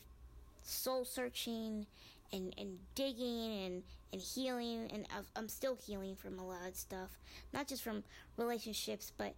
soul 0.62 1.04
searching 1.04 1.86
and, 2.32 2.54
and 2.58 2.78
digging 2.96 3.64
and, 3.64 3.82
and 4.12 4.20
healing 4.20 4.90
and 4.92 5.06
I'm 5.36 5.48
still 5.48 5.76
healing 5.76 6.16
from 6.16 6.38
a 6.38 6.46
lot 6.46 6.66
of 6.68 6.74
stuff 6.74 7.10
not 7.52 7.68
just 7.68 7.82
from 7.82 8.02
relationships 8.36 9.12
but 9.16 9.34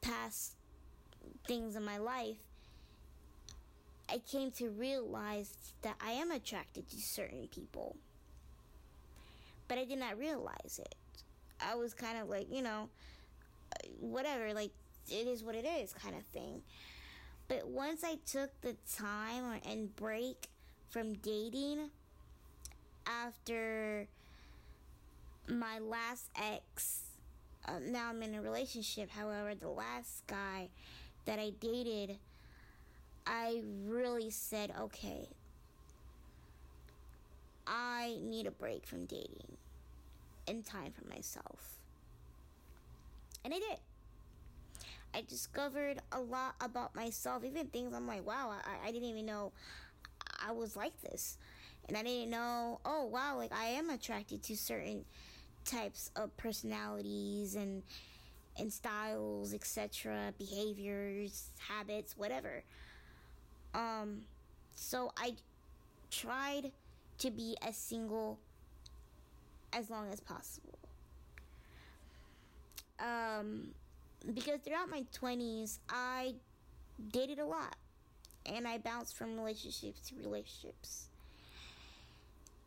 past 0.00 0.54
things 1.46 1.76
in 1.76 1.84
my 1.84 1.98
life 1.98 2.36
I 4.10 4.18
came 4.18 4.50
to 4.52 4.70
realize 4.70 5.54
that 5.82 5.96
I 6.04 6.12
am 6.12 6.30
attracted 6.30 6.88
to 6.90 6.96
certain 6.96 7.48
people. 7.48 7.96
But 9.68 9.78
I 9.78 9.84
did 9.84 9.98
not 9.98 10.18
realize 10.18 10.80
it. 10.82 10.94
I 11.60 11.74
was 11.76 11.94
kind 11.94 12.18
of 12.18 12.28
like 12.28 12.48
you 12.50 12.62
know 12.62 12.88
whatever 14.00 14.52
like 14.54 14.72
it 15.10 15.26
is 15.26 15.42
what 15.42 15.54
it 15.54 15.64
is 15.64 15.92
kind 15.92 16.16
of 16.16 16.22
thing. 16.24 16.62
But 17.48 17.68
once 17.68 18.04
I 18.04 18.18
took 18.26 18.50
the 18.60 18.76
time 18.96 19.60
and 19.68 19.94
break 19.96 20.48
from 20.88 21.14
dating 21.14 21.90
after 23.06 24.06
my 25.48 25.80
last 25.80 26.30
ex, 26.36 27.02
uh, 27.66 27.80
now 27.82 28.08
I'm 28.08 28.22
in 28.22 28.34
a 28.36 28.42
relationship. 28.42 29.10
However, 29.10 29.54
the 29.54 29.68
last 29.68 30.26
guy 30.28 30.68
that 31.24 31.40
I 31.40 31.50
dated, 31.60 32.18
I 33.30 33.62
really 33.86 34.30
said, 34.30 34.72
okay, 34.78 35.28
I 37.64 38.18
need 38.20 38.48
a 38.48 38.50
break 38.50 38.84
from 38.84 39.04
dating 39.04 39.56
and 40.48 40.66
time 40.66 40.90
for 40.90 41.06
myself. 41.08 41.76
And 43.44 43.54
I 43.54 43.58
did. 43.60 43.78
I 45.14 45.22
discovered 45.22 46.00
a 46.10 46.20
lot 46.20 46.56
about 46.60 46.96
myself, 46.96 47.44
even 47.44 47.66
things 47.68 47.94
I'm 47.94 48.08
like, 48.08 48.26
wow, 48.26 48.50
I, 48.50 48.88
I 48.88 48.90
didn't 48.90 49.08
even 49.08 49.26
know 49.26 49.52
I 50.44 50.50
was 50.50 50.74
like 50.74 51.00
this. 51.00 51.38
And 51.88 51.96
I 51.96 52.02
didn't 52.02 52.30
know, 52.30 52.80
oh, 52.84 53.04
wow, 53.06 53.36
like 53.36 53.52
I 53.52 53.66
am 53.66 53.90
attracted 53.90 54.42
to 54.44 54.56
certain 54.56 55.04
types 55.64 56.10
of 56.16 56.36
personalities 56.36 57.54
and 57.54 57.84
and 58.58 58.72
styles, 58.72 59.54
etc., 59.54 60.34
behaviors, 60.36 61.50
habits, 61.68 62.16
whatever. 62.16 62.64
Um 63.74 64.22
so 64.74 65.12
I 65.16 65.34
tried 66.10 66.72
to 67.18 67.30
be 67.30 67.56
as 67.62 67.76
single 67.76 68.38
as 69.72 69.90
long 69.90 70.10
as 70.12 70.20
possible. 70.20 70.78
Um 72.98 73.74
because 74.34 74.60
throughout 74.60 74.90
my 74.90 75.04
20s, 75.18 75.78
I 75.88 76.34
dated 77.10 77.38
a 77.38 77.46
lot 77.46 77.76
and 78.46 78.66
I 78.66 78.78
bounced 78.78 79.16
from 79.16 79.36
relationships 79.36 80.08
to 80.08 80.16
relationships. 80.16 81.06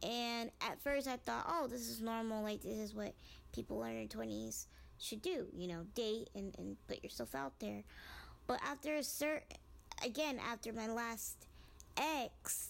And 0.01 0.51
at 0.61 0.81
first, 0.81 1.07
I 1.07 1.17
thought, 1.17 1.45
oh, 1.47 1.67
this 1.67 1.87
is 1.89 2.01
normal. 2.01 2.43
Like, 2.43 2.61
this 2.61 2.77
is 2.77 2.93
what 2.93 3.13
people 3.53 3.83
in 3.83 3.95
their 3.95 4.05
20s 4.05 4.65
should 4.99 5.21
do, 5.21 5.47
you 5.55 5.67
know, 5.67 5.85
date 5.95 6.29
and, 6.35 6.53
and 6.57 6.75
put 6.87 7.03
yourself 7.03 7.33
out 7.33 7.53
there. 7.59 7.83
But 8.47 8.59
after 8.63 8.95
a 8.95 9.03
certain, 9.03 9.47
again, 10.03 10.39
after 10.39 10.73
my 10.73 10.87
last 10.87 11.47
ex, 11.97 12.69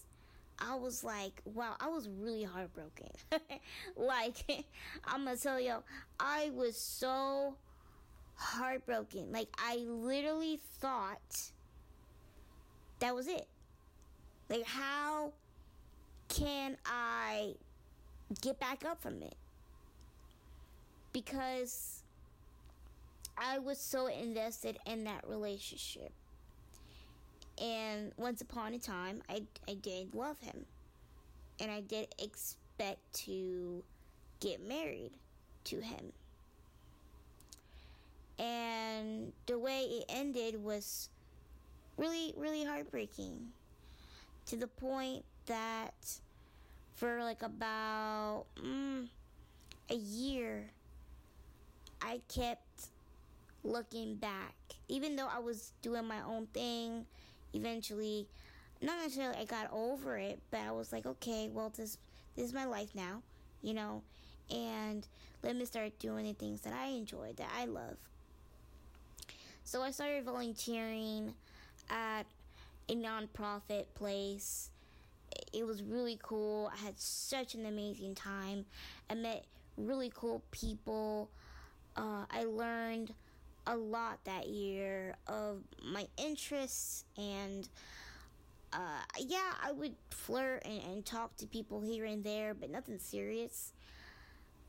I 0.60 0.76
was 0.76 1.04
like, 1.04 1.42
wow, 1.46 1.76
I 1.80 1.88
was 1.90 2.08
really 2.10 2.44
heartbroken. 2.44 3.10
like, 3.96 4.46
I'm 5.06 5.26
gonna 5.26 5.38
tell 5.38 5.60
you, 5.60 5.78
I 6.20 6.52
was 6.54 6.78
so 6.78 7.56
heartbroken. 8.36 9.32
Like, 9.32 9.50
I 9.58 9.78
literally 9.78 10.60
thought 10.80 11.52
that 13.00 13.16
was 13.16 13.28
it. 13.28 13.48
Like, 14.50 14.66
how 14.66 15.34
can 16.30 16.78
I 16.86 17.56
get 18.42 18.60
back 18.60 18.86
up 18.86 19.02
from 19.02 19.22
it? 19.22 19.36
because 21.14 22.02
I 23.38 23.60
was 23.60 23.80
so 23.80 24.08
invested 24.08 24.78
in 24.86 25.06
that 25.06 25.28
relationship. 25.28 26.12
And 27.62 28.12
once 28.18 28.42
upon 28.42 28.74
a 28.74 28.80
time, 28.80 29.22
I, 29.30 29.44
I 29.68 29.76
did 29.76 30.16
love 30.16 30.40
him. 30.40 30.66
And 31.60 31.72
I 31.72 31.82
did 31.82 32.08
expect 32.20 33.14
to 33.26 33.84
get 34.40 34.68
married 34.68 35.12
to 35.66 35.80
him. 35.80 36.12
And 38.40 39.32
the 39.46 39.60
way 39.60 39.82
it 39.82 40.06
ended 40.10 40.62
was 40.62 41.10
really, 41.98 42.34
really 42.36 42.66
heartbreaking. 42.66 43.50
To 44.48 44.58
the 44.58 44.68
point 44.68 45.24
that 45.46 45.94
for 46.96 47.24
like 47.24 47.44
about 47.44 48.46
mm, 48.62 49.08
a 49.90 49.96
year, 49.96 50.66
I 52.02 52.20
kept 52.34 52.88
looking 53.64 54.16
back. 54.16 54.56
Even 54.90 55.16
though 55.16 55.30
I 55.34 55.40
was 55.40 55.72
doing 55.82 56.06
my 56.06 56.22
own 56.22 56.48
thing, 56.48 57.06
eventually, 57.54 58.28
not 58.82 58.98
necessarily 58.98 59.38
I 59.38 59.46
got 59.46 59.72
over 59.72 60.18
it, 60.18 60.40
but 60.52 60.60
I 60.60 60.72
was 60.72 60.92
like, 60.92 61.06
okay, 61.06 61.50
well, 61.52 61.72
this 61.76 61.98
this 62.36 62.48
is 62.48 62.54
my 62.54 62.66
life 62.66 62.90
now, 62.96 63.22
you 63.62 63.74
know, 63.74 64.02
and 64.50 65.08
let 65.44 65.56
me 65.56 65.66
start 65.66 65.98
doing 66.00 66.26
the 66.26 66.34
things 66.34 66.62
that 66.62 66.74
I 66.74 66.88
enjoy, 66.88 67.34
that 67.38 67.48
I 67.58 67.66
love. 67.66 67.98
So 69.64 69.82
I 69.82 69.92
started 69.92 70.26
volunteering 70.26 71.34
at 71.90 72.24
a 72.90 72.96
nonprofit 72.96 73.86
place. 73.96 74.70
It 75.52 75.66
was 75.66 75.82
really 75.82 76.20
cool. 76.22 76.72
I 76.74 76.86
had 76.86 77.00
such 77.00 77.56
an 77.56 77.66
amazing 77.66 78.16
time. 78.16 78.66
I 79.10 79.16
met 79.16 79.46
really 79.78 80.12
cool 80.14 80.44
people. 80.52 81.30
Uh, 81.96 82.26
I 82.30 82.44
learned 82.44 83.14
a 83.66 83.76
lot 83.76 84.20
that 84.26 84.48
year 84.48 85.16
of 85.28 85.64
my 85.84 86.08
interests 86.18 87.06
and 87.18 87.68
uh, 88.74 89.02
yeah, 89.20 89.54
I 89.64 89.72
would 89.72 89.94
flirt 90.10 90.64
and, 90.66 90.82
and, 90.92 91.06
talk 91.06 91.38
to 91.38 91.46
people 91.46 91.82
here 91.82 92.06
and 92.06 92.24
there, 92.24 92.56
but 92.56 92.72
nothing 92.72 92.98
serious. 92.98 93.72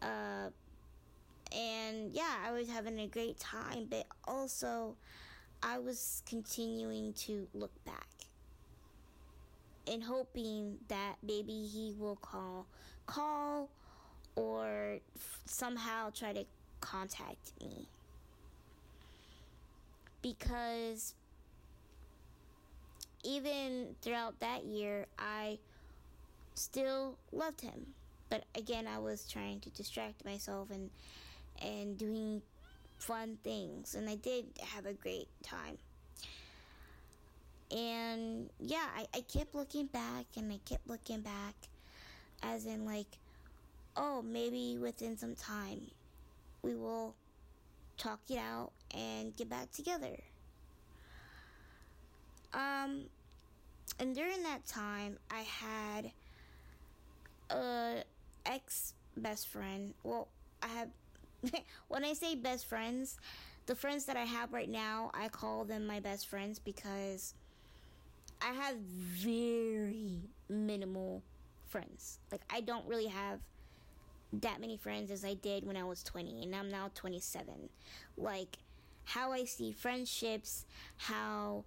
Uh, 0.02 0.50
and 1.56 2.12
yeah, 2.12 2.36
I 2.44 2.52
was 2.52 2.68
having 2.68 2.98
a 3.00 3.06
great 3.06 3.38
time, 3.38 3.86
but 3.88 4.06
also 4.26 4.96
I 5.62 5.78
was 5.78 6.22
continuing 6.28 7.14
to 7.14 7.48
look 7.54 7.72
back 7.86 8.08
and 9.90 10.02
hoping 10.02 10.76
that 10.88 11.16
maybe 11.22 11.66
he 11.66 11.94
will 11.98 12.16
call, 12.16 12.66
call, 13.06 13.70
or 14.36 14.98
somehow 15.46 16.10
try 16.10 16.32
to 16.32 16.44
contact 16.80 17.52
me 17.60 17.88
because 20.24 21.14
even 23.22 23.94
throughout 24.00 24.40
that 24.40 24.64
year, 24.64 25.06
I 25.18 25.58
still 26.54 27.18
loved 27.30 27.60
him. 27.60 27.88
But 28.30 28.44
again, 28.56 28.86
I 28.88 28.98
was 28.98 29.30
trying 29.30 29.60
to 29.60 29.70
distract 29.70 30.24
myself 30.24 30.70
and 30.70 30.88
and 31.60 31.98
doing 31.98 32.40
fun 32.98 33.36
things, 33.44 33.94
and 33.94 34.08
I 34.08 34.14
did 34.16 34.46
have 34.62 34.86
a 34.86 34.94
great 34.94 35.28
time. 35.42 35.76
And 37.70 38.48
yeah, 38.58 38.86
I, 38.96 39.06
I 39.14 39.20
kept 39.20 39.54
looking 39.54 39.86
back 39.86 40.24
and 40.36 40.50
I 40.50 40.58
kept 40.64 40.88
looking 40.88 41.20
back, 41.20 41.54
as 42.42 42.66
in, 42.66 42.86
like, 42.86 43.18
oh, 43.96 44.22
maybe 44.22 44.78
within 44.80 45.18
some 45.18 45.34
time 45.34 45.80
we 46.62 46.74
will 46.74 47.14
talk 47.98 48.20
it 48.30 48.38
out 48.38 48.72
and 48.94 49.36
get 49.36 49.48
back 49.48 49.70
together. 49.72 50.16
Um, 52.52 53.06
and 53.98 54.14
during 54.14 54.42
that 54.44 54.66
time, 54.66 55.18
I 55.30 55.40
had 55.40 56.12
a 57.50 58.04
ex 58.46 58.94
best 59.16 59.48
friend. 59.48 59.94
Well, 60.02 60.28
I 60.62 60.68
have. 60.68 60.88
when 61.88 62.04
I 62.04 62.14
say 62.14 62.34
best 62.34 62.66
friends, 62.66 63.18
the 63.66 63.74
friends 63.74 64.06
that 64.06 64.16
I 64.16 64.24
have 64.24 64.52
right 64.52 64.68
now, 64.68 65.10
I 65.12 65.28
call 65.28 65.64
them 65.64 65.86
my 65.86 66.00
best 66.00 66.26
friends 66.26 66.58
because 66.58 67.34
I 68.40 68.52
have 68.52 68.76
very 68.76 70.20
minimal 70.48 71.22
friends. 71.66 72.18
Like, 72.30 72.42
I 72.50 72.60
don't 72.60 72.86
really 72.86 73.06
have 73.06 73.40
that 74.40 74.60
many 74.60 74.76
friends 74.76 75.10
as 75.10 75.24
I 75.24 75.34
did 75.34 75.66
when 75.66 75.76
I 75.76 75.84
was 75.84 76.02
20, 76.02 76.42
and 76.42 76.54
I'm 76.54 76.70
now 76.70 76.90
27. 76.94 77.68
Like, 78.16 78.58
how 79.04 79.32
I 79.32 79.44
see 79.44 79.72
friendships, 79.72 80.64
how 80.96 81.64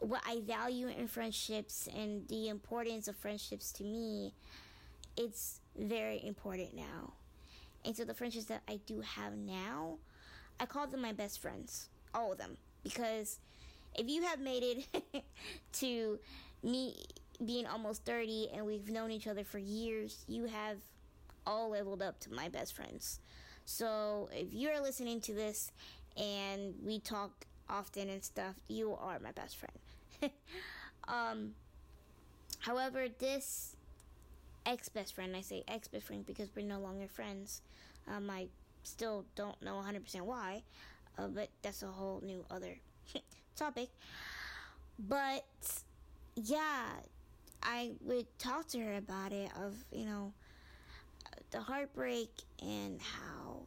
what 0.00 0.22
I 0.26 0.40
value 0.40 0.88
in 0.88 1.08
friendships, 1.08 1.88
and 1.94 2.26
the 2.28 2.48
importance 2.48 3.08
of 3.08 3.16
friendships 3.16 3.72
to 3.72 3.84
me, 3.84 4.32
it's 5.16 5.60
very 5.76 6.24
important 6.24 6.74
now. 6.74 7.14
And 7.84 7.96
so, 7.96 8.04
the 8.04 8.14
friendships 8.14 8.46
that 8.46 8.62
I 8.68 8.80
do 8.86 9.00
have 9.00 9.36
now, 9.36 9.98
I 10.60 10.66
call 10.66 10.86
them 10.86 11.02
my 11.02 11.12
best 11.12 11.40
friends, 11.40 11.88
all 12.14 12.32
of 12.32 12.38
them, 12.38 12.56
because 12.82 13.38
if 13.94 14.08
you 14.08 14.22
have 14.22 14.40
made 14.40 14.62
it 14.62 15.24
to 15.74 16.18
me 16.62 17.04
being 17.44 17.66
almost 17.66 18.04
30 18.04 18.50
and 18.54 18.66
we've 18.66 18.90
known 18.90 19.10
each 19.10 19.26
other 19.26 19.44
for 19.44 19.58
years, 19.58 20.24
you 20.28 20.46
have 20.46 20.78
all 21.46 21.70
leveled 21.70 22.02
up 22.02 22.18
to 22.20 22.32
my 22.32 22.48
best 22.48 22.74
friends. 22.74 23.20
So 23.64 24.28
if 24.32 24.52
you're 24.52 24.80
listening 24.80 25.20
to 25.22 25.34
this 25.34 25.72
and 26.18 26.74
we 26.84 26.98
talk 26.98 27.46
often 27.68 28.08
and 28.08 28.22
stuff, 28.22 28.54
you 28.68 28.94
are 28.94 29.18
my 29.20 29.32
best 29.32 29.56
friend. 29.56 30.32
um, 31.08 31.52
however, 32.60 33.06
this 33.18 33.76
ex 34.66 34.88
best 34.88 35.14
friend, 35.14 35.36
I 35.36 35.40
say 35.42 35.64
ex 35.68 35.88
best 35.88 36.06
friend 36.06 36.26
because 36.26 36.48
we're 36.54 36.66
no 36.66 36.80
longer 36.80 37.06
friends. 37.08 37.62
Um, 38.06 38.30
I 38.30 38.48
still 38.82 39.24
don't 39.34 39.60
know 39.62 39.74
100% 39.74 40.22
why, 40.22 40.62
uh, 41.18 41.28
but 41.28 41.48
that's 41.62 41.82
a 41.82 41.86
whole 41.86 42.20
new 42.24 42.44
other 42.50 42.78
topic. 43.56 43.90
But 44.98 45.44
yeah, 46.34 46.86
I 47.62 47.92
would 48.00 48.26
talk 48.38 48.68
to 48.68 48.80
her 48.80 48.96
about 48.96 49.32
it 49.32 49.50
of, 49.60 49.74
you 49.92 50.04
know, 50.04 50.32
the 51.50 51.60
heartbreak 51.60 52.30
and 52.60 53.00
how 53.00 53.62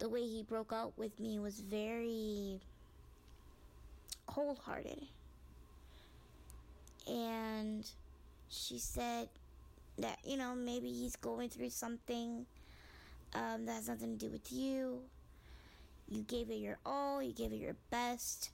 the 0.00 0.08
way 0.08 0.22
he 0.22 0.42
broke 0.42 0.72
up 0.72 0.94
with 0.96 1.20
me 1.20 1.38
was 1.38 1.60
very 1.60 2.58
cold 4.26 4.58
hearted. 4.64 5.02
And 7.06 7.88
she 8.48 8.78
said 8.78 9.28
that, 9.98 10.18
you 10.24 10.38
know, 10.38 10.54
maybe 10.54 10.90
he's 10.90 11.16
going 11.16 11.50
through 11.50 11.70
something 11.70 12.46
um, 13.34 13.66
that 13.66 13.74
has 13.74 13.88
nothing 13.88 14.16
to 14.16 14.26
do 14.26 14.32
with 14.32 14.50
you. 14.50 15.00
You 16.08 16.22
gave 16.22 16.50
it 16.50 16.56
your 16.56 16.78
all, 16.84 17.22
you 17.22 17.32
gave 17.32 17.52
it 17.52 17.56
your 17.56 17.76
best. 17.90 18.50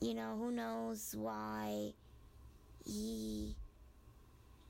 You 0.00 0.14
know, 0.14 0.36
who 0.36 0.50
knows 0.50 1.14
why 1.16 1.92
he 2.84 3.54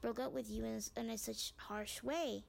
broke 0.03 0.21
up 0.21 0.33
with 0.33 0.51
you 0.51 0.65
in, 0.65 0.81
in 0.97 1.11
a 1.11 1.17
such 1.17 1.53
harsh 1.57 2.03
way. 2.03 2.43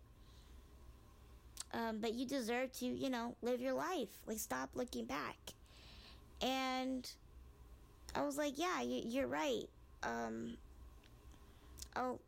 Um, 1.74 2.00
but 2.00 2.14
you 2.14 2.26
deserve 2.26 2.72
to, 2.80 2.86
you 2.86 3.10
know, 3.10 3.36
live 3.42 3.62
your 3.62 3.74
life. 3.74 4.10
Like, 4.26 4.40
stop 4.40 4.72
looking 4.76 5.06
back. 5.06 5.38
And 6.42 7.10
I 8.16 8.24
was 8.24 8.38
like, 8.38 8.58
yeah, 8.58 8.82
you, 8.82 9.24
are 9.24 9.28
right. 9.28 9.70
Um, 10.04 10.58
I'll 11.96 12.20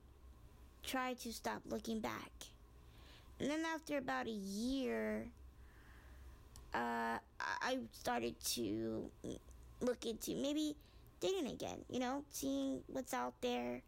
try 0.83 1.13
to 1.13 1.33
stop 1.33 1.61
looking 1.69 1.99
back. 1.99 2.31
And 3.39 3.49
then 3.49 3.63
after 3.73 3.97
about 3.97 4.27
a 4.27 4.31
year, 4.31 5.25
uh, 6.73 7.17
I 7.39 7.79
started 7.91 8.39
to 8.51 9.09
look 9.81 10.05
into 10.05 10.35
maybe 10.35 10.75
dating 11.19 11.47
again, 11.47 11.79
you 11.89 11.99
know, 11.99 12.23
seeing 12.29 12.81
what's 12.87 13.13
out 13.13 13.33
there 13.41 13.81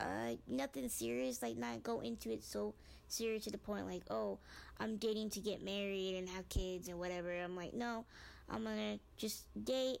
uh, 0.00 0.36
nothing 0.46 0.88
serious, 0.88 1.42
like 1.42 1.56
not 1.56 1.82
go 1.82 2.00
into 2.00 2.30
it 2.30 2.44
so 2.44 2.74
serious 3.08 3.44
to 3.44 3.50
the 3.50 3.58
point 3.58 3.86
like, 3.86 4.02
oh, 4.10 4.38
I'm 4.78 4.96
dating 4.96 5.30
to 5.30 5.40
get 5.40 5.62
married 5.62 6.16
and 6.16 6.28
have 6.28 6.48
kids 6.48 6.88
and 6.88 6.98
whatever. 6.98 7.32
I'm 7.32 7.56
like, 7.56 7.74
no, 7.74 8.04
I'm 8.50 8.64
gonna 8.64 8.98
just 9.16 9.44
date, 9.64 9.98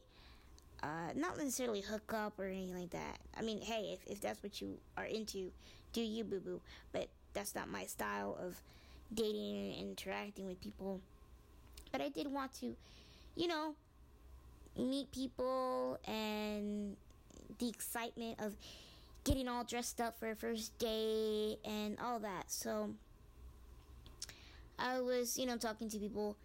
uh, 0.82 1.12
not 1.14 1.38
necessarily 1.38 1.80
hook 1.80 2.12
up 2.14 2.38
or 2.38 2.44
anything 2.44 2.78
like 2.78 2.90
that. 2.90 3.18
I 3.36 3.42
mean, 3.42 3.60
hey, 3.60 3.94
if, 3.94 4.06
if 4.10 4.20
that's 4.20 4.42
what 4.42 4.60
you 4.60 4.78
are 4.96 5.06
into, 5.06 5.50
do 5.92 6.00
you, 6.00 6.24
boo 6.24 6.40
boo. 6.40 6.60
But 6.92 7.08
that's 7.32 7.54
not 7.54 7.68
my 7.68 7.84
style 7.86 8.36
of 8.40 8.60
dating 9.12 9.74
and 9.78 9.90
interacting 9.90 10.46
with 10.46 10.60
people. 10.60 11.00
But 11.92 12.00
I 12.00 12.08
did 12.08 12.26
want 12.26 12.52
to, 12.60 12.76
you 13.36 13.48
know, 13.48 13.74
meet 14.76 15.10
people 15.12 15.98
and 16.06 16.96
the 17.58 17.68
excitement 17.68 18.38
of 18.40 18.54
getting 19.26 19.48
all 19.48 19.64
dressed 19.64 20.00
up 20.00 20.18
for 20.20 20.30
a 20.30 20.36
first 20.36 20.78
date 20.78 21.58
and 21.64 21.98
all 22.00 22.20
that. 22.20 22.44
So 22.46 22.90
I 24.78 25.00
was, 25.00 25.36
you 25.36 25.46
know, 25.46 25.56
talking 25.56 25.88
to 25.88 25.98
people 25.98 26.36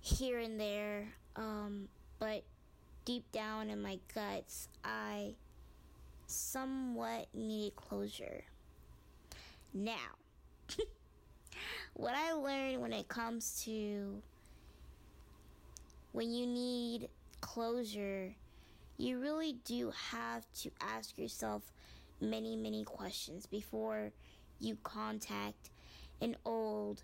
here 0.00 0.38
and 0.38 0.58
there, 0.58 1.08
um, 1.34 1.88
but 2.20 2.44
deep 3.04 3.24
down 3.32 3.68
in 3.68 3.82
my 3.82 3.98
guts, 4.14 4.68
I 4.84 5.34
somewhat 6.26 7.26
needed 7.34 7.74
closure. 7.74 8.44
Now, 9.74 10.14
what 11.94 12.14
I 12.14 12.32
learned 12.32 12.80
when 12.80 12.92
it 12.92 13.08
comes 13.08 13.60
to 13.64 14.22
when 16.12 16.30
you 16.30 16.46
need 16.46 17.08
closure, 17.40 18.32
you 18.98 19.18
really 19.18 19.56
do 19.64 19.92
have 20.10 20.44
to 20.60 20.70
ask 20.80 21.18
yourself 21.18 21.62
many, 22.20 22.56
many 22.56 22.84
questions 22.84 23.46
before 23.46 24.12
you 24.58 24.76
contact 24.82 25.70
an 26.20 26.36
old 26.44 27.02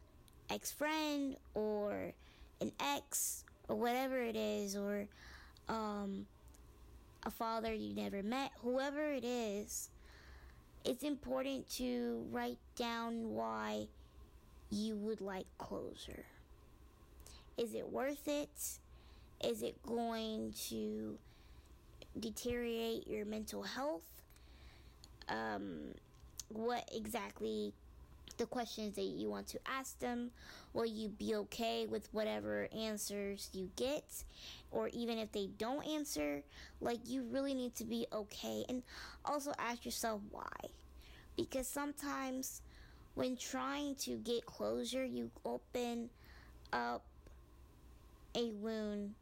ex 0.50 0.70
friend 0.70 1.36
or 1.54 2.12
an 2.60 2.72
ex 2.80 3.44
or 3.68 3.76
whatever 3.76 4.20
it 4.20 4.36
is, 4.36 4.76
or 4.76 5.08
um, 5.68 6.26
a 7.24 7.30
father 7.30 7.74
you 7.74 7.94
never 7.94 8.22
met, 8.22 8.52
whoever 8.62 9.10
it 9.10 9.24
is, 9.24 9.90
it's 10.84 11.02
important 11.02 11.68
to 11.68 12.24
write 12.30 12.58
down 12.76 13.34
why 13.34 13.88
you 14.70 14.96
would 14.96 15.20
like 15.20 15.46
closure. 15.58 16.24
Is 17.56 17.74
it 17.74 17.90
worth 17.90 18.28
it? 18.28 18.50
Is 19.44 19.62
it 19.62 19.82
going 19.82 20.54
to 20.68 21.18
deteriorate 22.18 23.06
your 23.08 23.24
mental 23.24 23.62
health? 23.62 24.15
Um, 25.28 25.94
what 26.48 26.88
exactly 26.94 27.72
the 28.36 28.46
questions 28.46 28.96
that 28.96 29.02
you 29.02 29.30
want 29.30 29.46
to 29.48 29.58
ask 29.66 29.98
them? 29.98 30.30
Will 30.72 30.86
you 30.86 31.08
be 31.08 31.34
okay 31.34 31.86
with 31.86 32.08
whatever 32.12 32.68
answers 32.76 33.48
you 33.52 33.70
get? 33.76 34.04
Or 34.70 34.88
even 34.88 35.18
if 35.18 35.32
they 35.32 35.48
don't 35.58 35.86
answer, 35.86 36.42
like 36.80 36.98
you 37.06 37.22
really 37.30 37.54
need 37.54 37.74
to 37.76 37.84
be 37.84 38.06
okay. 38.12 38.64
And 38.68 38.82
also 39.24 39.52
ask 39.58 39.84
yourself 39.84 40.20
why. 40.30 40.70
Because 41.36 41.66
sometimes 41.66 42.62
when 43.14 43.36
trying 43.36 43.94
to 43.96 44.16
get 44.16 44.44
closure, 44.46 45.04
you 45.04 45.30
open 45.44 46.10
up 46.72 47.02
a 48.34 48.50
wound 48.50 49.14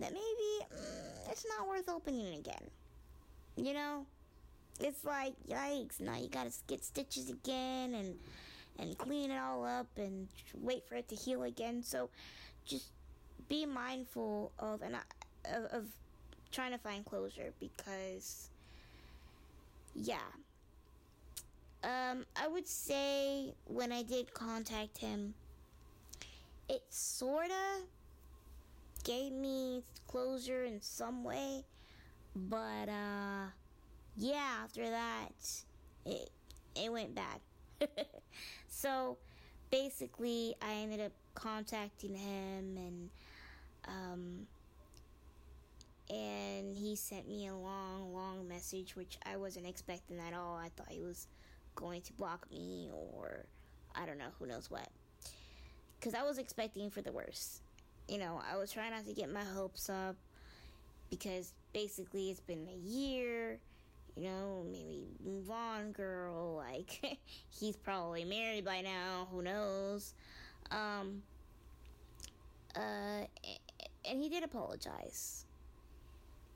that 0.00 0.12
maybe 0.12 0.74
mm, 0.74 1.30
it's 1.30 1.46
not 1.58 1.68
worth 1.68 1.88
opening 1.88 2.38
again. 2.38 2.70
You 3.56 3.74
know? 3.74 4.06
It's 4.80 5.04
like, 5.04 5.34
yikes, 5.48 6.00
now 6.00 6.16
you 6.16 6.28
gotta 6.28 6.52
get 6.66 6.84
stitches 6.84 7.30
again 7.30 7.94
and 7.94 8.18
and 8.78 8.96
clean 8.96 9.30
it 9.30 9.38
all 9.38 9.64
up 9.64 9.86
and 9.96 10.28
wait 10.54 10.88
for 10.88 10.96
it 10.96 11.08
to 11.08 11.14
heal 11.14 11.42
again. 11.42 11.82
So 11.82 12.08
just 12.64 12.88
be 13.48 13.66
mindful 13.66 14.52
of 14.58 14.82
and 14.82 14.96
of, 15.44 15.64
of 15.72 15.84
trying 16.50 16.72
to 16.72 16.78
find 16.78 17.04
closure 17.04 17.52
because 17.60 18.48
yeah. 19.94 20.16
Um, 21.84 22.24
I 22.40 22.46
would 22.46 22.68
say 22.68 23.54
when 23.66 23.90
I 23.90 24.02
did 24.02 24.32
contact 24.32 24.98
him, 24.98 25.34
it 26.68 26.82
sorta 26.90 27.80
gave 29.04 29.32
me 29.32 29.82
closure 30.06 30.64
in 30.64 30.80
some 30.80 31.24
way, 31.24 31.64
but 32.36 32.88
uh, 32.88 33.46
yeah, 34.16 34.60
after 34.64 34.88
that, 34.88 35.30
it 36.04 36.30
it 36.74 36.92
went 36.92 37.14
bad. 37.14 37.40
so 38.68 39.18
basically, 39.70 40.54
I 40.62 40.74
ended 40.74 41.00
up 41.00 41.12
contacting 41.34 42.14
him 42.14 42.76
and 42.76 43.10
um, 43.88 44.46
and 46.10 46.76
he 46.76 46.94
sent 46.94 47.28
me 47.28 47.46
a 47.48 47.54
long, 47.54 48.12
long 48.14 48.46
message, 48.46 48.96
which 48.96 49.18
I 49.24 49.36
wasn't 49.36 49.66
expecting 49.66 50.18
at 50.18 50.34
all. 50.34 50.56
I 50.56 50.68
thought 50.76 50.88
he 50.90 51.00
was 51.00 51.26
going 51.74 52.02
to 52.02 52.12
block 52.12 52.46
me 52.50 52.90
or 52.92 53.46
I 53.94 54.06
don't 54.06 54.18
know, 54.18 54.30
who 54.38 54.46
knows 54.46 54.70
what. 54.70 54.88
Because 55.98 56.14
I 56.14 56.22
was 56.22 56.38
expecting 56.38 56.90
for 56.90 57.00
the 57.00 57.12
worst. 57.12 57.62
You 58.08 58.18
know, 58.18 58.40
I 58.50 58.56
was 58.56 58.72
trying 58.72 58.90
not 58.90 59.06
to 59.06 59.12
get 59.12 59.32
my 59.32 59.44
hopes 59.44 59.88
up 59.88 60.16
because 61.10 61.52
basically 61.72 62.30
it's 62.30 62.40
been 62.40 62.68
a 62.68 62.88
year. 62.88 63.58
You 64.16 64.24
know, 64.24 64.64
maybe 64.70 65.06
move 65.24 65.50
on, 65.50 65.92
girl. 65.92 66.56
Like, 66.56 67.18
he's 67.50 67.76
probably 67.76 68.24
married 68.24 68.64
by 68.64 68.82
now. 68.82 69.28
Who 69.30 69.42
knows? 69.42 70.12
Um, 70.70 71.22
uh, 72.76 73.26
and 74.04 74.22
he 74.22 74.28
did 74.28 74.42
apologize. 74.42 75.44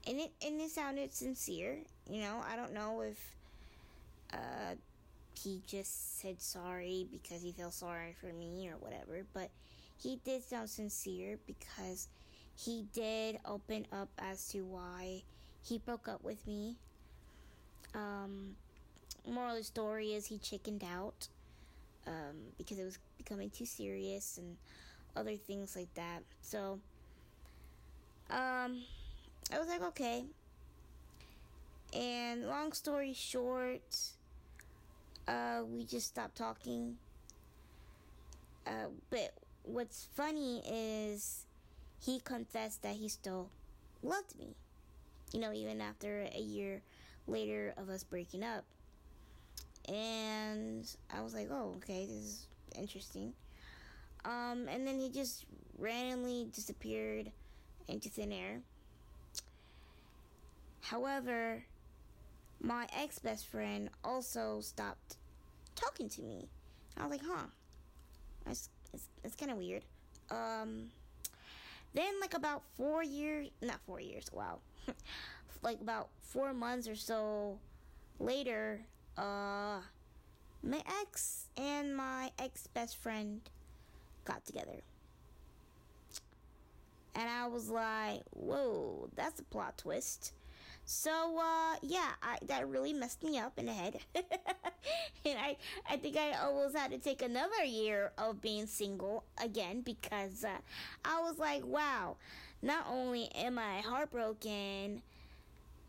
And 0.07 0.21
it 0.21 0.33
and 0.45 0.61
it 0.61 0.71
sounded 0.71 1.13
sincere. 1.13 1.79
You 2.09 2.21
know, 2.21 2.41
I 2.49 2.57
don't 2.57 2.73
know 2.73 3.01
if 3.01 3.19
uh 4.33 4.75
he 5.35 5.63
just 5.67 6.21
said 6.21 6.41
sorry 6.41 7.07
because 7.11 7.43
he 7.43 7.53
felt 7.53 7.75
sorry 7.75 8.15
for 8.21 8.33
me 8.33 8.69
or 8.69 8.77
whatever, 8.79 9.27
but 9.35 9.51
he 9.99 10.21
did 10.25 10.43
sound 10.45 10.71
sincere 10.71 11.39
because 11.47 12.09
he 12.55 12.87
did 12.93 13.39
open 13.45 13.87
up 13.93 14.09
as 14.19 14.49
to 14.49 14.63
why 14.63 15.23
he 15.63 15.79
broke 15.79 16.09
up 16.09 16.23
with 16.25 16.47
me. 16.47 16.77
Um, 17.97 18.57
moral 19.27 19.53
of 19.53 19.59
the 19.59 19.65
story 19.65 20.13
is 20.13 20.27
he 20.27 20.39
chickened 20.39 20.85
out 20.85 21.29
um, 22.07 22.37
because 22.59 22.79
it 22.79 22.85
was 22.85 22.99
becoming 23.17 23.51
too 23.51 23.65
serious 23.65 24.39
and 24.39 24.57
other 25.17 25.37
things 25.37 25.75
like 25.75 25.93
that. 25.95 26.23
So, 26.43 26.79
um, 28.31 28.83
I 29.53 29.59
was 29.59 29.69
like, 29.69 29.83
okay. 29.83 30.25
And 31.95 32.47
long 32.47 32.73
story 32.73 33.15
short, 33.15 33.97
uh, 35.27 35.63
we 35.67 35.85
just 35.85 36.09
stopped 36.09 36.37
talking. 36.37 36.97
Uh, 38.67 38.91
but 39.11 39.33
what's 39.63 40.09
funny 40.15 40.63
is 40.67 41.47
he 42.05 42.21
confessed 42.21 42.83
that 42.83 42.97
he 42.97 43.09
still 43.09 43.49
loved 44.03 44.39
me. 44.39 44.55
You 45.33 45.41
know, 45.41 45.53
even 45.53 45.81
after 45.81 46.29
a 46.35 46.41
year 46.41 46.83
later 47.27 47.75
of 47.77 47.89
us 47.89 48.05
breaking 48.05 48.43
up. 48.43 48.65
And 49.89 50.89
I 51.15 51.23
was 51.23 51.35
like, 51.35 51.49
oh, 51.51 51.75
okay, 51.77 52.07
this 52.07 52.17
is 52.17 52.47
interesting. 52.77 53.33
Um, 54.25 54.67
and 54.69 54.87
then 54.87 54.99
he 54.99 55.11
just 55.11 55.45
randomly 55.79 56.49
disappeared 56.53 57.31
into 57.89 58.09
thin 58.09 58.33
air. 58.33 58.61
However, 60.81 61.65
my 62.61 62.87
ex 62.97 63.19
best 63.19 63.47
friend 63.47 63.91
also 64.05 64.61
stopped 64.61 65.17
talking 65.75 66.09
to 66.11 66.23
me. 66.23 66.49
I 66.97 67.03
was 67.03 67.11
like, 67.11 67.23
huh, 67.25 67.47
that's 68.45 68.69
it's, 69.25 69.37
kind 69.37 69.53
of 69.53 69.59
weird. 69.59 69.85
Um, 70.31 70.91
then 71.95 72.21
like 72.21 72.35
about 72.35 72.63
four 72.77 73.03
years, 73.03 73.49
not 73.61 73.81
four 73.87 74.01
years, 74.01 74.31
wow, 74.33 74.59
like 75.67 75.81
about 75.81 76.09
four 76.23 76.55
months 76.55 76.87
or 76.87 76.95
so 76.95 77.59
later, 78.21 78.83
uh, 79.19 79.81
my 80.63 80.81
ex 81.03 81.47
and 81.57 81.97
my 81.97 82.31
ex 82.39 82.69
best 82.69 82.97
friend 82.97 83.41
got 84.25 84.47
together. 84.47 84.81
And 87.17 87.29
I 87.29 87.49
was 87.49 87.69
like, 87.69 88.21
whoa, 88.31 89.09
that's 89.17 89.41
a 89.41 89.43
plot 89.43 89.77
twist. 89.77 90.35
So 90.85 91.37
uh, 91.37 91.77
yeah, 91.83 92.11
I, 92.23 92.39
that 92.47 92.69
really 92.69 92.93
messed 92.93 93.25
me 93.25 93.37
up 93.37 93.59
in 93.59 93.67
the 93.67 93.73
head, 93.73 93.99
and 94.15 95.37
I 95.37 95.57
I 95.91 95.97
think 95.97 96.17
I 96.17 96.35
almost 96.35 96.77
had 96.77 96.93
to 96.93 96.99
take 96.99 97.23
another 97.23 97.65
year 97.65 98.13
of 98.17 98.41
being 98.41 98.67
single 98.67 99.25
again 99.43 99.81
because 99.81 100.45
uh, 100.45 100.59
I 101.05 101.23
was 101.23 101.41
like, 101.41 101.67
wow, 101.67 102.19
not 102.63 102.87
only 102.89 103.29
am 103.35 103.59
I 103.59 103.81
heartbroken 103.81 105.03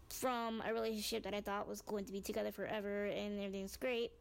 from 0.10 0.64
a 0.68 0.74
relationship 0.74 1.24
that 1.24 1.34
I 1.34 1.42
thought 1.42 1.68
was 1.68 1.82
going 1.82 2.06
to 2.06 2.12
be 2.12 2.22
together 2.22 2.52
forever 2.52 3.06
and 3.06 3.40
everything's 3.40 3.78
great, 3.78 4.12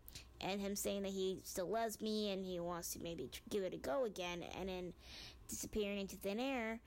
and 0.40 0.60
him 0.60 0.76
saying 0.76 1.02
that 1.02 1.12
he 1.12 1.38
still 1.44 1.68
loves 1.68 2.00
me 2.00 2.30
and 2.32 2.44
he 2.44 2.60
wants 2.60 2.92
to 2.94 3.02
maybe 3.02 3.30
give 3.48 3.62
it 3.62 3.74
a 3.74 3.78
go 3.78 4.04
again, 4.04 4.44
and 4.58 4.68
then 4.68 4.92
disappearing 5.48 6.00
into 6.00 6.16
thin 6.16 6.40
air. 6.40 6.80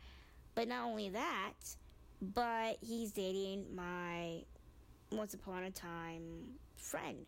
But 0.56 0.68
not 0.68 0.86
only 0.86 1.10
that 1.10 1.54
but 2.22 2.78
he's 2.82 3.12
dating 3.12 3.66
my 3.76 4.44
once 5.12 5.34
upon 5.34 5.64
a 5.64 5.72
time 5.72 6.58
friend. 6.76 7.26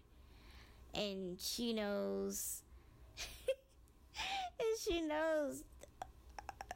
And 0.93 1.39
she 1.39 1.73
knows 1.73 2.61
and 3.17 4.79
she 4.83 5.01
knows 5.01 5.63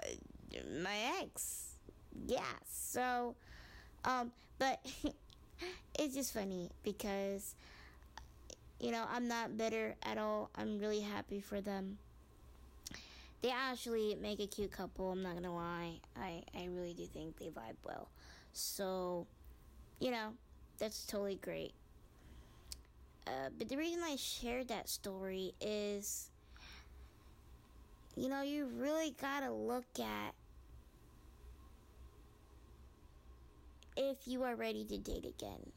uh, 0.04 0.10
my 0.82 1.22
ex. 1.22 1.76
Yeah 2.26 2.42
so 2.66 3.36
um 4.06 4.32
but 4.60 4.80
it's 6.00 6.14
just 6.14 6.34
funny 6.34 6.70
because 6.84 7.56
you 8.80 8.92
know 8.92 9.06
i'm 9.12 9.28
not 9.28 9.58
bitter 9.58 9.96
at 10.04 10.18
all 10.18 10.50
i'm 10.56 10.80
really 10.80 11.02
happy 11.02 11.40
for 11.40 11.62
them 11.62 11.98
they 13.46 13.52
actually 13.52 14.18
make 14.20 14.40
a 14.40 14.48
cute 14.48 14.72
couple. 14.72 15.12
I'm 15.12 15.22
not 15.22 15.36
gonna 15.36 15.54
lie. 15.54 16.00
I 16.18 16.42
I 16.58 16.66
really 16.66 16.94
do 16.94 17.06
think 17.06 17.38
they 17.38 17.46
vibe 17.46 17.76
well. 17.84 18.10
So, 18.54 19.28
you 20.00 20.10
know, 20.10 20.30
that's 20.80 21.06
totally 21.06 21.36
great. 21.36 21.74
Uh, 23.28 23.50
but 23.56 23.70
the 23.70 23.78
reason 23.78 24.02
I 24.04 24.16
shared 24.16 24.70
that 24.70 24.90
story 24.90 25.54
is, 25.62 26.32
you 28.16 28.30
know, 28.30 28.42
you 28.42 28.66
really 28.66 29.16
gotta 29.22 29.52
look 29.52 30.00
at 30.00 30.34
if 33.96 34.28
you 34.28 34.44
are 34.44 34.56
ready 34.56 34.84
to 34.86 34.98
date 34.98 35.26
again. 35.26 35.72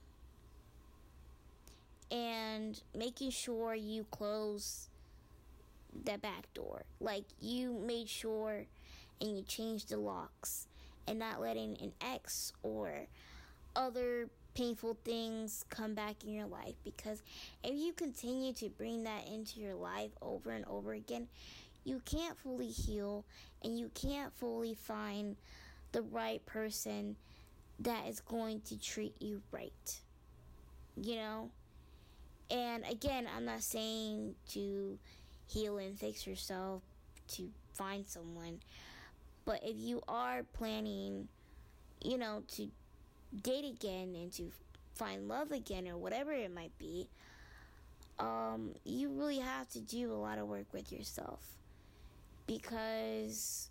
And 2.10 2.80
making 2.96 3.30
sure 3.30 3.74
you 3.74 4.04
close 4.10 4.88
the 6.04 6.18
back 6.18 6.52
door. 6.54 6.84
Like 7.00 7.24
you 7.40 7.72
made 7.72 8.08
sure 8.08 8.66
and 9.20 9.36
you 9.36 9.42
changed 9.42 9.90
the 9.90 9.98
locks 9.98 10.68
and 11.06 11.18
not 11.18 11.40
letting 11.40 11.76
an 11.80 11.92
ex 12.00 12.52
or 12.62 13.06
other 13.74 14.28
painful 14.54 14.96
things 15.04 15.64
come 15.68 15.94
back 15.94 16.16
in 16.24 16.32
your 16.32 16.46
life 16.46 16.74
because 16.82 17.22
if 17.62 17.74
you 17.74 17.92
continue 17.92 18.52
to 18.52 18.68
bring 18.70 19.04
that 19.04 19.28
into 19.28 19.60
your 19.60 19.74
life 19.74 20.10
over 20.20 20.50
and 20.50 20.64
over 20.66 20.92
again, 20.92 21.28
you 21.84 22.00
can't 22.04 22.36
fully 22.36 22.68
heal 22.68 23.24
and 23.62 23.78
you 23.78 23.90
can't 23.94 24.32
fully 24.36 24.74
find 24.74 25.36
the 25.92 26.02
right 26.02 26.44
person 26.44 27.16
that 27.80 28.06
is 28.08 28.20
going 28.20 28.60
to 28.62 28.80
treat 28.80 29.14
you 29.20 29.42
right. 29.52 30.00
You 31.00 31.16
know? 31.16 31.50
And 32.50 32.84
again, 32.90 33.28
I'm 33.34 33.44
not 33.44 33.62
saying 33.62 34.34
to 34.50 34.98
heal 35.46 35.78
and 35.78 35.98
fix 35.98 36.26
yourself 36.26 36.82
to 37.28 37.50
find 37.74 38.06
someone, 38.06 38.60
but 39.44 39.60
if 39.62 39.76
you 39.76 40.02
are 40.08 40.42
planning, 40.54 41.28
you 42.02 42.18
know, 42.18 42.42
to 42.56 42.68
date 43.42 43.64
again 43.64 44.14
and 44.14 44.32
to 44.32 44.50
find 44.94 45.28
love 45.28 45.52
again 45.52 45.86
or 45.88 45.96
whatever 45.96 46.32
it 46.32 46.52
might 46.52 46.76
be, 46.78 47.08
um, 48.18 48.74
you 48.84 49.10
really 49.10 49.38
have 49.38 49.68
to 49.70 49.80
do 49.80 50.12
a 50.12 50.14
lot 50.14 50.38
of 50.38 50.48
work 50.48 50.66
with 50.72 50.90
yourself 50.90 51.40
because 52.46 53.70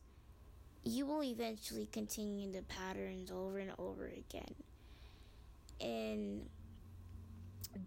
you 0.87 1.05
will 1.05 1.23
eventually 1.23 1.87
continue 1.91 2.51
the 2.51 2.61
patterns 2.63 3.31
over 3.31 3.57
and 3.57 3.71
over 3.77 4.05
again. 4.05 4.55
And 5.81 6.49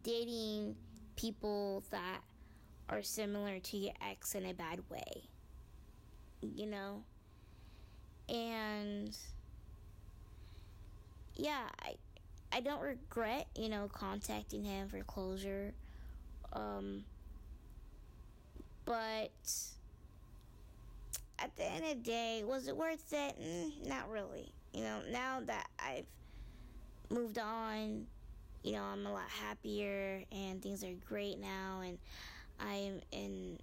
dating 0.02 0.76
people 1.16 1.82
that 1.90 2.20
are 2.88 3.02
similar 3.02 3.58
to 3.58 3.76
your 3.76 3.94
ex 4.08 4.34
in 4.34 4.44
a 4.44 4.52
bad 4.52 4.80
way. 4.90 5.24
You 6.42 6.66
know? 6.66 7.02
And 8.28 9.16
yeah, 11.34 11.68
I 11.82 11.94
I 12.52 12.60
don't 12.60 12.82
regret, 12.82 13.46
you 13.56 13.68
know, 13.68 13.88
contacting 13.92 14.64
him 14.64 14.88
for 14.88 15.00
closure. 15.02 15.72
Um 16.52 17.04
but 18.84 19.30
at 21.40 21.56
the 21.56 21.64
end 21.64 21.84
of 21.84 21.90
the 21.90 22.10
day, 22.10 22.42
was 22.44 22.68
it 22.68 22.76
worth 22.76 23.12
it? 23.12 23.40
Mm, 23.40 23.88
not 23.88 24.10
really. 24.10 24.52
You 24.72 24.82
know, 24.82 25.00
now 25.10 25.40
that 25.46 25.66
I've 25.78 26.06
moved 27.10 27.38
on, 27.38 28.06
you 28.62 28.72
know, 28.72 28.82
I'm 28.82 29.06
a 29.06 29.12
lot 29.12 29.28
happier 29.28 30.22
and 30.30 30.62
things 30.62 30.84
are 30.84 30.94
great 31.08 31.38
now 31.38 31.80
and 31.84 31.98
I 32.60 32.74
am 32.74 33.00
in 33.10 33.58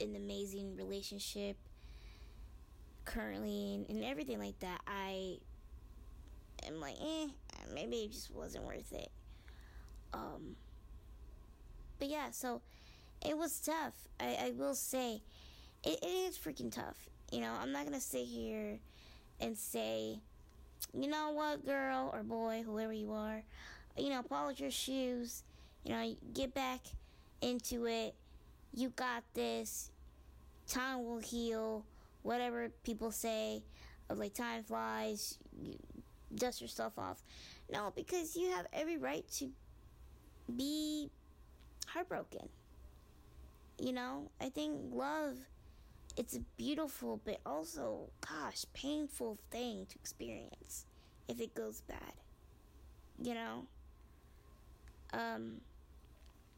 an 0.00 0.16
amazing 0.16 0.76
relationship 0.76 1.56
currently 3.04 3.74
and, 3.74 3.90
and 3.90 4.04
everything 4.04 4.38
like 4.38 4.58
that. 4.60 4.80
I 4.86 5.38
am 6.66 6.80
like, 6.80 6.96
eh, 7.00 7.26
maybe 7.74 7.96
it 7.96 8.12
just 8.12 8.30
wasn't 8.30 8.64
worth 8.64 8.92
it. 8.92 9.10
Um, 10.14 10.56
but 11.98 12.08
yeah, 12.08 12.30
so 12.30 12.62
it 13.24 13.36
was 13.36 13.60
tough. 13.60 13.94
I, 14.18 14.36
I 14.46 14.52
will 14.56 14.74
say, 14.74 15.22
it, 15.84 15.98
it 16.02 16.06
is 16.06 16.38
freaking 16.38 16.72
tough. 16.72 17.08
You 17.30 17.40
know, 17.40 17.52
I'm 17.60 17.72
not 17.72 17.84
gonna 17.84 18.00
sit 18.00 18.24
here 18.26 18.78
and 19.40 19.56
say, 19.56 20.20
you 20.92 21.08
know 21.08 21.30
what, 21.32 21.64
girl 21.64 22.10
or 22.12 22.22
boy, 22.22 22.62
whoever 22.64 22.92
you 22.92 23.12
are, 23.12 23.42
you 23.96 24.10
know, 24.10 24.22
polish 24.22 24.60
your 24.60 24.70
shoes. 24.70 25.42
You 25.84 25.92
know, 25.92 26.16
get 26.34 26.52
back 26.52 26.80
into 27.40 27.86
it. 27.86 28.14
You 28.74 28.90
got 28.90 29.24
this. 29.34 29.90
Time 30.68 31.04
will 31.04 31.18
heal. 31.18 31.84
Whatever 32.22 32.70
people 32.84 33.10
say 33.12 33.62
of 34.10 34.18
like 34.18 34.34
time 34.34 34.62
flies. 34.62 35.38
You, 35.58 35.74
dust 36.34 36.60
yourself 36.60 36.98
off. 36.98 37.22
No, 37.72 37.92
because 37.94 38.36
you 38.36 38.50
have 38.50 38.66
every 38.72 38.98
right 38.98 39.24
to 39.38 39.48
be 40.54 41.10
heartbroken. 41.86 42.48
You 43.78 43.92
know, 43.92 44.30
I 44.40 44.50
think 44.50 44.76
love 44.92 45.38
it's 46.16 46.36
a 46.36 46.40
beautiful 46.56 47.20
but 47.24 47.40
also 47.46 48.10
gosh, 48.20 48.64
painful 48.74 49.38
thing 49.50 49.86
to 49.88 49.96
experience 49.96 50.86
if 51.28 51.40
it 51.40 51.54
goes 51.54 51.82
bad. 51.82 52.14
You 53.22 53.34
know? 53.34 53.66
Um 55.12 55.60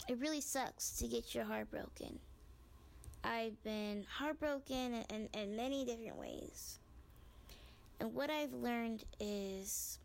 it 0.08 0.18
really 0.18 0.40
sucks 0.40 0.90
to 0.98 1.06
get 1.06 1.34
your 1.34 1.44
heart 1.44 1.70
broken. 1.70 2.18
I've 3.24 3.62
been 3.62 4.04
heartbroken 4.10 4.94
in, 4.94 5.04
in, 5.14 5.40
in 5.40 5.56
many 5.56 5.84
different 5.84 6.16
ways. 6.16 6.78
And 8.00 8.14
what 8.14 8.30
I've 8.30 8.52
learned 8.52 9.04
is 9.20 9.98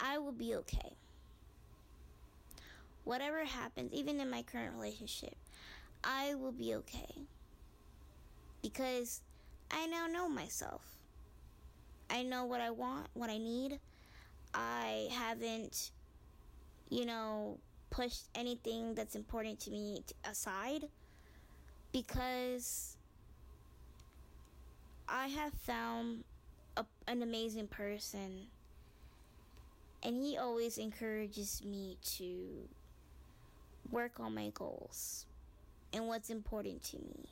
I 0.00 0.18
will 0.18 0.32
be 0.32 0.54
okay. 0.54 0.94
Whatever 3.04 3.44
happens, 3.44 3.92
even 3.92 4.20
in 4.20 4.30
my 4.30 4.42
current 4.42 4.72
relationship, 4.74 5.36
I 6.04 6.34
will 6.34 6.52
be 6.52 6.74
okay. 6.74 7.26
Because 8.62 9.20
I 9.70 9.86
now 9.86 10.06
know 10.06 10.28
myself. 10.28 10.82
I 12.08 12.22
know 12.22 12.44
what 12.44 12.60
I 12.60 12.70
want, 12.70 13.08
what 13.14 13.30
I 13.30 13.38
need. 13.38 13.80
I 14.54 15.08
haven't, 15.10 15.90
you 16.88 17.04
know, 17.04 17.58
pushed 17.90 18.28
anything 18.34 18.94
that's 18.94 19.14
important 19.14 19.60
to 19.60 19.70
me 19.70 20.02
aside 20.24 20.88
because 21.92 22.96
I 25.08 25.28
have 25.28 25.52
found 25.52 26.24
a, 26.76 26.84
an 27.06 27.22
amazing 27.22 27.68
person, 27.68 28.46
and 30.02 30.16
he 30.16 30.36
always 30.36 30.78
encourages 30.78 31.62
me 31.64 31.96
to 32.16 32.68
work 33.90 34.18
on 34.18 34.34
my 34.34 34.50
goals 34.52 35.26
and 35.92 36.06
what's 36.06 36.30
important 36.30 36.82
to 36.84 36.96
me. 36.96 37.28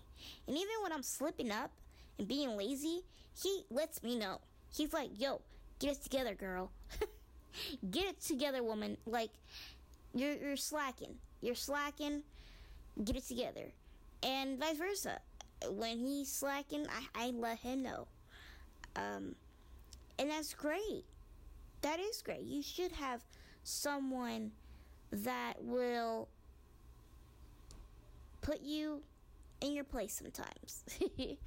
And 0.47 0.57
even 0.57 0.75
when 0.83 0.93
I'm 0.93 1.03
slipping 1.03 1.51
up 1.51 1.71
and 2.19 2.29
being 2.29 2.57
lazy, 2.57 3.03
he 3.41 3.65
lets 3.71 4.03
me 4.03 4.17
know. 4.17 4.41
He's 4.75 4.93
like, 4.93 5.11
yo, 5.19 5.41
get 5.79 5.97
it 5.97 6.03
together, 6.03 6.35
girl. 6.35 6.71
get 7.91 8.07
it 8.07 8.21
together, 8.21 8.63
woman. 8.63 8.97
Like, 9.07 9.31
you're, 10.15 10.35
you're 10.35 10.57
slacking. 10.57 11.15
You're 11.41 11.55
slacking. 11.55 12.23
Get 13.03 13.17
it 13.17 13.27
together. 13.27 13.73
And 14.23 14.59
vice 14.59 14.79
versa 14.79 15.21
when 15.71 15.99
he's 15.99 16.31
slacking, 16.31 16.87
I, 17.15 17.27
I 17.27 17.31
let 17.31 17.59
him 17.59 17.83
know. 17.83 18.07
Um, 18.97 19.35
and 20.19 20.31
that's 20.31 20.55
great. 20.55 21.05
That 21.83 22.01
is 22.01 22.23
great. 22.23 22.43
You 22.43 22.63
should 22.63 22.93
have 22.93 23.23
someone 23.63 24.53
that 25.11 25.55
will 25.61 26.29
put 28.45 28.61
you 28.61 29.01
in 29.63 29.73
your 29.73 29.85
place 29.85 30.13
sometimes. 30.13 30.85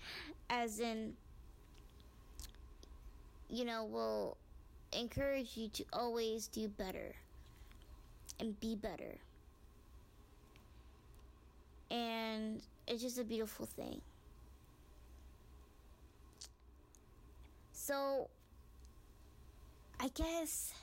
As 0.49 0.79
in, 0.79 1.13
you 3.49 3.63
know, 3.63 3.85
will 3.85 4.37
encourage 4.91 5.55
you 5.55 5.69
to 5.69 5.85
always 5.93 6.47
do 6.47 6.67
better 6.67 7.15
and 8.39 8.59
be 8.59 8.75
better. 8.75 9.19
And 11.91 12.61
it's 12.87 13.03
just 13.03 13.19
a 13.19 13.23
beautiful 13.23 13.67
thing. 13.67 14.01
So, 17.73 18.29
I 19.99 20.09
guess 20.09 20.73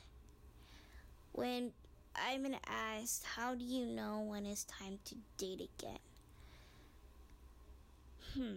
when 1.32 1.72
I'm 2.16 2.42
gonna 2.42 2.58
ask, 2.66 3.24
how 3.24 3.54
do 3.54 3.64
you 3.64 3.86
know 3.86 4.20
when 4.20 4.46
it's 4.46 4.64
time 4.64 4.98
to 5.06 5.14
date 5.36 5.68
again? 5.78 5.98
Hmm. 8.34 8.56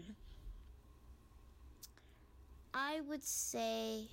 I 2.73 3.01
would 3.01 3.23
say 3.23 4.07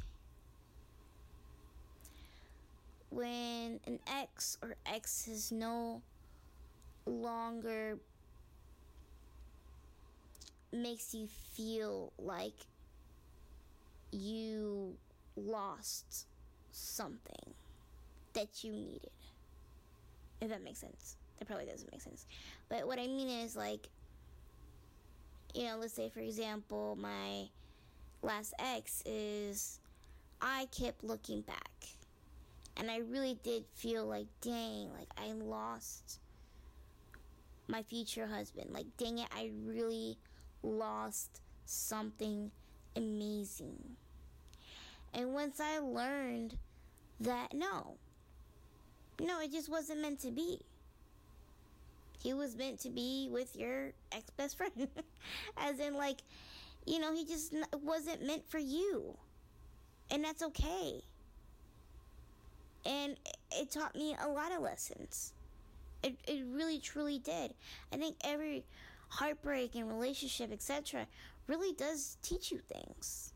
when 3.11 3.81
an 3.87 3.99
ex 4.07 4.59
or 4.63 4.77
ex 4.87 5.29
is 5.29 5.53
no 5.53 6.03
longer 7.07 7.99
makes 10.73 11.15
you 11.15 11.29
feel 11.55 12.13
like 12.19 12.67
you 14.11 14.97
lost 15.37 16.27
something 16.73 17.55
that 18.35 18.65
you 18.65 18.73
needed. 18.73 19.11
If 20.45 20.51
that 20.51 20.63
makes 20.63 20.79
sense. 20.79 21.17
That 21.39 21.47
probably 21.47 21.67
doesn't 21.67 21.91
make 21.91 22.03
sense. 22.03 22.27
But 22.69 22.87
what 22.87 22.99
I 22.99 23.07
mean 23.07 23.29
is 23.29 23.57
like 23.57 23.89
you 25.55 25.65
know, 25.65 25.77
let's 25.79 25.95
say 25.95 26.09
for 26.09 26.21
example, 26.21 26.99
my 27.01 27.49
last 28.23 28.55
ex 28.59 29.03
is 29.07 29.79
I 30.41 30.67
kept 30.77 31.05
looking 31.05 31.43
back. 31.43 31.71
And 32.77 32.91
I 32.91 32.99
really 32.99 33.39
did 33.45 33.65
feel 33.75 34.05
like, 34.05 34.27
dang, 34.41 34.93
like 34.93 35.09
I 35.17 35.33
lost 35.33 36.19
my 37.69 37.83
future 37.83 38.27
husband. 38.27 38.71
Like, 38.73 38.87
dang 38.97 39.19
it, 39.19 39.29
I 39.35 39.51
really 39.65 40.19
lost 40.63 41.41
something 41.67 42.51
amazing. 42.97 43.97
And 45.13 45.33
once 45.33 45.61
I 45.61 45.79
learned 45.79 46.57
that, 47.21 47.55
no, 47.55 47.97
no, 49.21 49.41
it 49.41 49.53
just 49.53 49.69
wasn't 49.69 50.01
meant 50.01 50.21
to 50.21 50.31
be. 50.31 50.61
He 52.23 52.33
was 52.33 52.57
meant 52.57 52.81
to 52.81 52.91
be 52.91 53.29
with 53.31 53.55
your 53.55 53.93
ex 54.12 54.31
best 54.31 54.57
friend. 54.57 54.89
As 55.57 55.79
in, 55.79 55.95
like, 55.95 56.23
you 56.87 56.99
know, 56.99 57.15
he 57.15 57.25
just 57.25 57.55
wasn't 57.83 58.27
meant 58.27 58.49
for 58.49 58.59
you. 58.59 59.17
And 60.11 60.25
that's 60.25 60.43
okay. 60.43 61.03
And 62.87 63.17
it 63.53 63.71
taught 63.71 63.95
me 63.95 64.17
a 64.23 64.29
lot 64.29 64.53
of 64.53 64.61
lessons. 64.61 65.33
It, 66.03 66.17
it 66.27 66.45
really 66.51 66.79
truly 66.79 67.19
did. 67.19 67.55
I 67.93 67.97
think 67.97 68.17
every 68.25 68.65
heartbreak 69.09 69.75
and 69.75 69.89
relationship, 69.89 70.53
etc., 70.53 71.07
really 71.47 71.73
does 71.73 72.19
teach 72.23 72.51
you 72.51 72.59
things. 72.59 73.33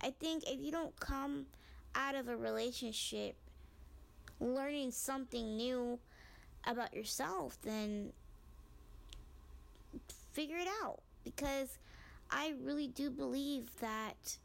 I 0.00 0.10
think 0.10 0.44
if 0.48 0.60
you 0.60 0.72
don't 0.72 0.98
come 0.98 1.46
out 1.94 2.14
of 2.14 2.28
a 2.28 2.36
relationship 2.36 3.36
learning 4.42 4.90
something 4.90 5.56
new 5.56 5.98
about 6.66 6.94
yourself, 6.94 7.56
then 7.62 8.12
figure 10.32 10.58
it 10.58 10.68
out. 10.82 11.00
Because 11.24 11.78
I 12.30 12.54
really 12.62 12.88
do 12.88 13.10
believe 13.10 13.70
that 13.80 14.38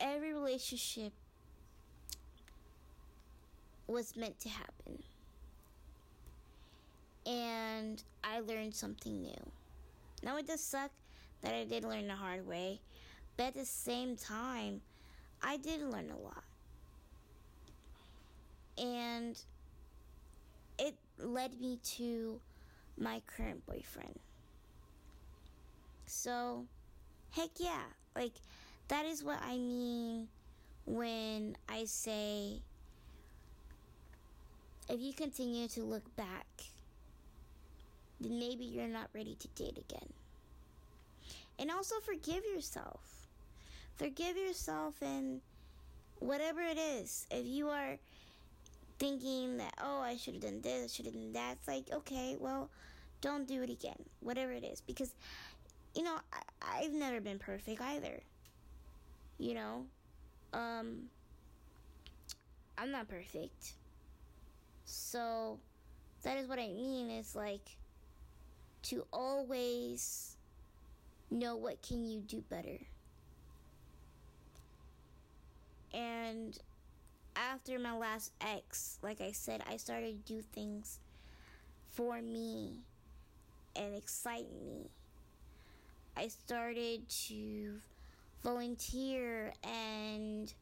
every 0.00 0.32
relationship 0.32 1.12
was 3.86 4.16
meant 4.16 4.38
to 4.40 4.48
happen. 4.48 5.02
And 7.26 8.02
I 8.22 8.40
learned 8.40 8.74
something 8.74 9.20
new. 9.20 9.50
Now, 10.22 10.36
it 10.36 10.46
does 10.46 10.62
suck 10.62 10.90
that 11.42 11.54
I 11.54 11.64
did 11.64 11.84
learn 11.84 12.06
the 12.06 12.14
hard 12.14 12.46
way, 12.46 12.80
but 13.36 13.48
at 13.48 13.54
the 13.54 13.64
same 13.64 14.16
time, 14.16 14.80
I 15.42 15.56
did 15.56 15.82
learn 15.82 16.10
a 16.10 16.18
lot. 16.18 16.44
And 18.78 19.38
it 20.78 20.94
led 21.18 21.60
me 21.60 21.78
to 21.96 22.40
my 22.98 23.22
current 23.26 23.64
boyfriend. 23.66 24.18
So, 26.06 26.66
heck 27.30 27.50
yeah. 27.58 27.84
Like, 28.14 28.32
that 28.88 29.06
is 29.06 29.22
what 29.24 29.40
I 29.42 29.56
mean 29.56 30.28
when 30.84 31.56
I 31.68 31.84
say 31.84 32.60
if 34.88 35.00
you 35.00 35.12
continue 35.12 35.68
to 35.68 35.82
look 35.82 36.14
back, 36.16 36.46
then 38.20 38.38
maybe 38.38 38.64
you're 38.64 38.88
not 38.88 39.08
ready 39.14 39.36
to 39.36 39.48
date 39.48 39.78
again. 39.78 40.12
And 41.58 41.70
also 41.70 41.96
forgive 42.00 42.44
yourself. 42.44 43.28
Forgive 43.96 44.36
yourself 44.36 44.94
and 45.00 45.40
whatever 46.18 46.60
it 46.60 46.78
is. 46.78 47.26
If 47.30 47.46
you 47.46 47.68
are 47.68 47.98
thinking 48.98 49.58
that, 49.58 49.74
oh, 49.82 50.00
I 50.00 50.16
should 50.16 50.34
have 50.34 50.42
done 50.42 50.60
this, 50.60 50.92
should 50.92 51.06
have 51.06 51.14
done 51.14 51.32
that, 51.32 51.56
it's 51.58 51.68
like, 51.68 51.90
okay, 51.92 52.36
well, 52.38 52.70
don't 53.20 53.46
do 53.46 53.62
it 53.62 53.70
again. 53.70 53.96
Whatever 54.20 54.52
it 54.52 54.64
is. 54.64 54.80
Because, 54.80 55.14
you 55.94 56.02
know, 56.02 56.16
I, 56.32 56.82
I've 56.82 56.92
never 56.92 57.20
been 57.20 57.38
perfect 57.38 57.80
either. 57.80 58.20
You 59.38 59.54
know? 59.54 59.86
Um, 60.52 61.04
I'm 62.76 62.90
not 62.90 63.08
perfect. 63.08 63.74
So 64.84 65.58
that 66.22 66.36
is 66.38 66.48
what 66.48 66.58
I 66.58 66.68
mean 66.68 67.10
is 67.10 67.34
like 67.34 67.76
to 68.84 69.06
always 69.12 70.36
know 71.30 71.56
what 71.56 71.82
can 71.82 72.04
you 72.04 72.20
do 72.20 72.42
better. 72.48 72.78
And 75.94 76.58
after 77.36 77.78
my 77.78 77.96
last 77.96 78.32
ex, 78.40 78.98
like 79.02 79.20
I 79.20 79.32
said, 79.32 79.62
I 79.68 79.76
started 79.76 80.26
to 80.26 80.34
do 80.34 80.42
things 80.52 80.98
for 81.92 82.20
me 82.20 82.80
and 83.76 83.94
excite 83.94 84.52
me. 84.64 84.90
I 86.16 86.28
started 86.28 87.08
to 87.28 87.80
volunteer 88.42 89.52
and 89.64 90.52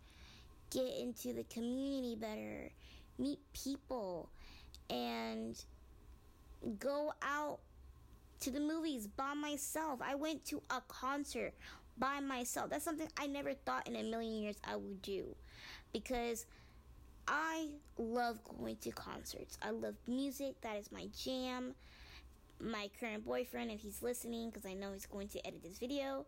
get 0.71 0.97
into 0.99 1.33
the 1.33 1.45
community 1.45 2.15
better 2.15 2.71
meet 3.21 3.39
people, 3.53 4.31
and 4.89 5.63
go 6.79 7.13
out 7.23 7.59
to 8.41 8.51
the 8.51 8.61
movies 8.61 9.07
by 9.07 9.35
myself. 9.35 10.01
I 10.03 10.15
went 10.15 10.45
to 10.47 10.63
a 10.71 10.81
concert 10.89 11.53
by 11.99 12.21
myself. 12.21 12.71
That's 12.71 12.85
something 12.85 13.09
I 13.19 13.27
never 13.27 13.53
thought 13.53 13.87
in 13.87 13.95
a 13.95 14.03
million 14.03 14.43
years 14.43 14.57
I 14.65 14.77
would 14.77 15.03
do 15.03 15.37
because 15.93 16.47
I 17.31 17.69
love 17.97 18.39
going 18.59 18.77
to 18.79 18.91
concerts. 18.91 19.57
I 19.63 19.71
love 19.71 19.95
music, 20.09 20.61
that 20.63 20.77
is 20.77 20.91
my 20.91 21.07
jam. 21.17 21.75
My 22.61 22.91
current 22.99 23.25
boyfriend, 23.25 23.71
if 23.71 23.81
he's 23.81 24.03
listening, 24.03 24.51
because 24.51 24.67
I 24.67 24.75
know 24.75 24.93
he's 24.93 25.07
going 25.07 25.29
to 25.29 25.47
edit 25.47 25.63
this 25.63 25.79
video, 25.79 26.27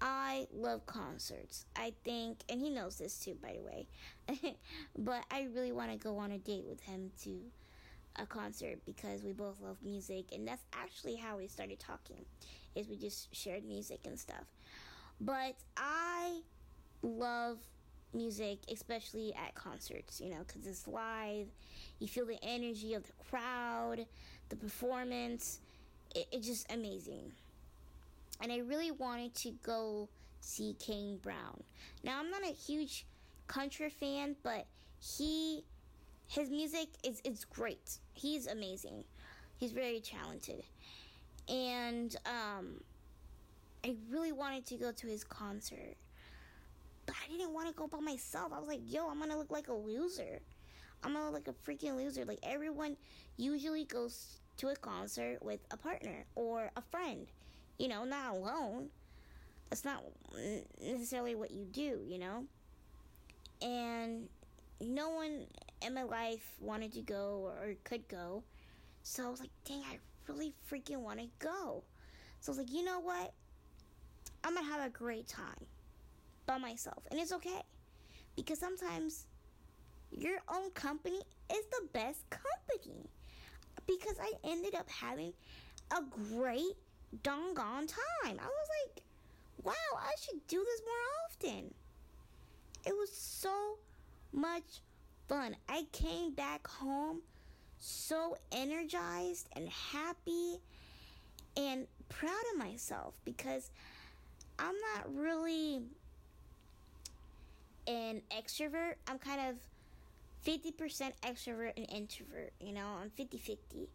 I 0.00 0.46
love 0.54 0.84
concerts. 0.86 1.64
I 1.74 1.94
think, 2.04 2.38
and 2.48 2.60
he 2.60 2.70
knows 2.70 2.98
this 2.98 3.18
too, 3.18 3.36
by 3.42 3.56
the 3.56 3.62
way, 3.62 4.56
but 4.98 5.24
I 5.30 5.48
really 5.54 5.72
want 5.72 5.90
to 5.90 5.96
go 5.96 6.18
on 6.18 6.32
a 6.32 6.38
date 6.38 6.64
with 6.68 6.80
him 6.82 7.10
to 7.24 7.40
a 8.16 8.26
concert 8.26 8.78
because 8.84 9.24
we 9.24 9.32
both 9.32 9.56
love 9.60 9.78
music, 9.82 10.26
and 10.32 10.46
that's 10.46 10.62
actually 10.74 11.16
how 11.16 11.38
we 11.38 11.48
started 11.48 11.80
talking. 11.80 12.24
Is 12.74 12.88
we 12.88 12.96
just 12.96 13.34
shared 13.34 13.64
music 13.64 14.00
and 14.04 14.18
stuff. 14.18 14.44
But 15.20 15.56
I 15.76 16.40
love 17.02 17.58
music, 18.14 18.58
especially 18.70 19.34
at 19.34 19.54
concerts, 19.54 20.20
you 20.20 20.30
know, 20.30 20.40
because 20.46 20.66
it's 20.66 20.86
live. 20.86 21.46
You 21.98 22.08
feel 22.08 22.26
the 22.26 22.38
energy 22.42 22.94
of 22.94 23.04
the 23.04 23.12
crowd, 23.30 24.06
the 24.48 24.56
performance. 24.56 25.60
It, 26.14 26.26
it's 26.32 26.46
just 26.46 26.72
amazing 26.72 27.32
and 28.40 28.50
I 28.50 28.58
really 28.58 28.90
wanted 28.90 29.34
to 29.36 29.50
go 29.62 30.08
see 30.40 30.74
Kane 30.78 31.18
Brown. 31.18 31.62
Now 32.02 32.18
I'm 32.18 32.30
not 32.30 32.42
a 32.42 32.52
huge 32.52 33.04
country 33.46 33.90
fan, 33.90 34.36
but 34.42 34.66
he 34.98 35.64
his 36.26 36.48
music 36.48 36.88
is 37.04 37.20
it's 37.24 37.44
great. 37.44 37.98
He's 38.14 38.46
amazing. 38.46 39.04
He's 39.58 39.72
very 39.72 40.00
talented. 40.00 40.62
And 41.48 42.16
um 42.26 42.80
I 43.84 43.96
really 44.10 44.32
wanted 44.32 44.66
to 44.66 44.76
go 44.76 44.92
to 44.92 45.06
his 45.06 45.24
concert. 45.24 45.96
I 47.10 47.30
didn't 47.30 47.52
want 47.52 47.68
to 47.68 47.74
go 47.74 47.86
by 47.86 48.00
myself. 48.00 48.52
I 48.54 48.58
was 48.58 48.68
like, 48.68 48.80
yo, 48.84 49.08
I'm 49.08 49.18
gonna 49.18 49.38
look 49.38 49.50
like 49.50 49.68
a 49.68 49.74
loser. 49.74 50.40
I'm 51.02 51.12
gonna 51.12 51.30
look 51.30 51.46
like 51.46 51.48
a 51.48 51.70
freaking 51.70 51.96
loser. 51.96 52.24
Like 52.24 52.40
everyone 52.42 52.96
usually 53.36 53.84
goes 53.84 54.40
to 54.58 54.68
a 54.68 54.76
concert 54.76 55.38
with 55.42 55.60
a 55.70 55.76
partner 55.76 56.24
or 56.34 56.70
a 56.76 56.82
friend 56.82 57.26
you 57.80 57.88
know, 57.88 58.04
not 58.04 58.34
alone. 58.34 58.90
That's 59.70 59.86
not 59.86 60.04
necessarily 60.82 61.34
what 61.34 61.50
you 61.50 61.64
do, 61.64 62.00
you 62.06 62.18
know? 62.18 62.44
And 63.62 64.28
no 64.82 65.08
one 65.08 65.46
in 65.80 65.94
my 65.94 66.02
life 66.02 66.52
wanted 66.60 66.92
to 66.92 67.00
go 67.00 67.50
or 67.58 67.74
could 67.84 68.06
go. 68.06 68.42
So 69.02 69.26
I 69.26 69.30
was 69.30 69.40
like, 69.40 69.50
dang, 69.64 69.82
I 69.90 69.98
really 70.28 70.52
freaking 70.70 70.98
want 70.98 71.20
to 71.20 71.28
go. 71.38 71.82
So 72.40 72.50
I 72.50 72.56
was 72.56 72.58
like, 72.58 72.72
you 72.72 72.84
know 72.84 73.00
what? 73.00 73.32
I'm 74.44 74.54
to 74.54 74.62
have 74.62 74.86
a 74.86 74.90
great 74.90 75.26
time 75.26 75.66
by 76.50 76.58
myself. 76.58 77.06
And 77.12 77.20
it's 77.20 77.32
okay. 77.32 77.62
Because 78.34 78.58
sometimes 78.58 79.26
your 80.10 80.38
own 80.52 80.72
company 80.72 81.20
is 81.48 81.64
the 81.70 81.86
best 81.92 82.28
company. 82.28 83.08
Because 83.86 84.16
I 84.20 84.32
ended 84.42 84.74
up 84.74 84.90
having 84.90 85.32
a 85.92 86.02
great 86.32 86.74
doggone 87.22 87.86
time. 87.86 88.40
I 88.40 88.46
was 88.46 88.68
like, 88.82 89.02
wow, 89.62 89.96
I 89.96 90.12
should 90.20 90.44
do 90.48 90.64
this 90.64 90.82
more 90.84 91.52
often. 91.54 91.74
It 92.84 92.96
was 92.96 93.12
so 93.12 93.78
much 94.32 94.80
fun. 95.28 95.54
I 95.68 95.86
came 95.92 96.34
back 96.34 96.66
home 96.66 97.20
so 97.78 98.36
energized 98.50 99.48
and 99.52 99.68
happy 99.68 100.58
and 101.56 101.86
proud 102.08 102.42
of 102.52 102.58
myself 102.58 103.14
because 103.24 103.70
I'm 104.58 104.74
not 104.94 105.14
really 105.14 105.82
an 107.90 108.22
extrovert. 108.30 108.94
I'm 109.08 109.18
kind 109.18 109.40
of 109.50 109.56
50% 110.46 111.12
extrovert 111.22 111.72
and 111.76 111.86
introvert, 111.90 112.52
you 112.60 112.72
know, 112.72 112.86
I'm 113.00 113.10
50 113.10 113.38
50. 113.38 113.88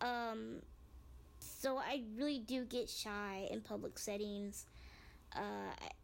Um, 0.00 0.56
so 1.38 1.78
I 1.78 2.02
really 2.16 2.38
do 2.38 2.64
get 2.64 2.88
shy 2.88 3.48
in 3.50 3.60
public 3.60 3.98
settings. 3.98 4.66
Uh, 5.34 5.40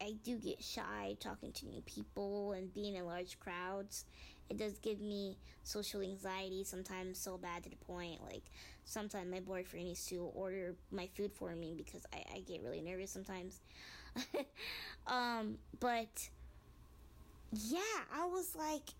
I, 0.00 0.04
I 0.04 0.14
do 0.24 0.36
get 0.36 0.62
shy 0.62 1.16
talking 1.20 1.52
to 1.52 1.66
new 1.66 1.82
people 1.82 2.52
and 2.52 2.72
being 2.72 2.96
in 2.96 3.06
large 3.06 3.38
crowds. 3.40 4.04
It 4.48 4.58
does 4.58 4.78
give 4.78 5.00
me 5.00 5.38
social 5.62 6.00
anxiety 6.00 6.64
sometimes, 6.64 7.18
so 7.18 7.38
bad 7.38 7.62
to 7.64 7.70
the 7.70 7.76
point 7.76 8.20
like 8.24 8.42
sometimes 8.84 9.30
my 9.30 9.40
boyfriend 9.40 9.86
needs 9.86 10.06
to 10.06 10.30
order 10.34 10.74
my 10.90 11.08
food 11.16 11.32
for 11.32 11.54
me 11.54 11.74
because 11.76 12.04
I, 12.12 12.24
I 12.34 12.40
get 12.40 12.62
really 12.62 12.80
nervous 12.80 13.10
sometimes. 13.10 13.60
um, 15.06 15.58
but 15.78 16.28
yeah, 17.52 17.80
I 18.14 18.26
was 18.26 18.54
like 18.56 18.90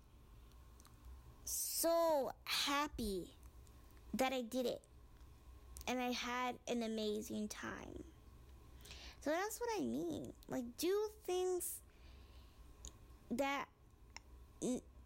so 1.45 2.31
happy 2.43 3.27
that 4.13 4.33
I 4.33 4.41
did 4.41 4.65
it. 4.65 4.81
And 5.87 5.99
I 5.99 6.11
had 6.11 6.55
an 6.67 6.83
amazing 6.83 7.47
time. 7.47 8.03
So 9.21 9.29
that's 9.29 9.59
what 9.59 9.69
I 9.77 9.81
mean. 9.81 10.31
Like, 10.47 10.63
do 10.77 11.09
things 11.25 11.79
that 13.31 13.65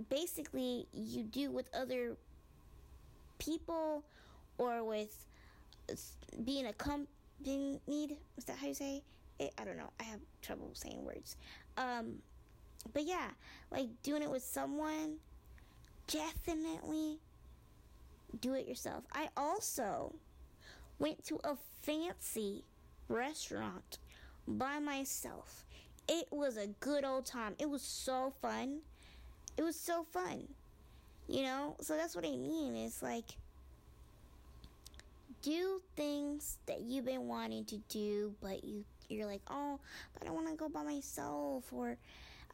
basically 0.09 0.87
you 0.93 1.23
do 1.23 1.51
with 1.51 1.69
other 1.73 2.17
people 3.39 4.03
or 4.57 4.83
with 4.83 5.25
being 6.43 6.65
accompanied. 6.65 8.17
Is 8.37 8.45
that 8.45 8.57
how 8.57 8.67
you 8.67 8.73
say 8.73 9.01
it? 9.39 9.53
I 9.57 9.63
don't 9.63 9.77
know. 9.77 9.91
I 9.99 10.03
have 10.03 10.19
trouble 10.41 10.71
saying 10.73 11.03
words. 11.03 11.35
Um, 11.77 12.15
but 12.93 13.03
yeah, 13.03 13.29
like 13.71 13.87
doing 14.03 14.21
it 14.21 14.29
with 14.29 14.43
someone, 14.43 15.15
definitely 16.07 17.19
do 18.41 18.53
it 18.53 18.67
yourself. 18.67 19.03
I 19.13 19.29
also 19.35 20.15
went 20.99 21.25
to 21.25 21.39
a 21.43 21.55
fancy 21.81 22.63
restaurant 23.07 23.97
by 24.47 24.79
myself. 24.79 25.65
It 26.07 26.27
was 26.31 26.57
a 26.57 26.67
good 26.79 27.03
old 27.03 27.25
time. 27.25 27.55
It 27.59 27.69
was 27.69 27.81
so 27.81 28.33
fun. 28.41 28.79
It 29.57 29.63
was 29.63 29.75
so 29.75 30.05
fun. 30.11 30.47
You 31.27 31.43
know? 31.43 31.75
So 31.81 31.95
that's 31.95 32.15
what 32.15 32.25
I 32.25 32.35
mean. 32.35 32.75
It's 32.75 33.01
like 33.01 33.25
do 35.41 35.81
things 35.95 36.57
that 36.65 36.81
you've 36.81 37.05
been 37.05 37.27
wanting 37.27 37.65
to 37.65 37.77
do, 37.89 38.33
but 38.41 38.63
you 38.63 38.83
you're 39.09 39.27
like, 39.27 39.41
"Oh, 39.47 39.79
but 40.13 40.23
I 40.23 40.25
don't 40.25 40.35
want 40.35 40.49
to 40.49 40.55
go 40.55 40.67
by 40.67 40.83
myself 40.83 41.71
or 41.71 41.97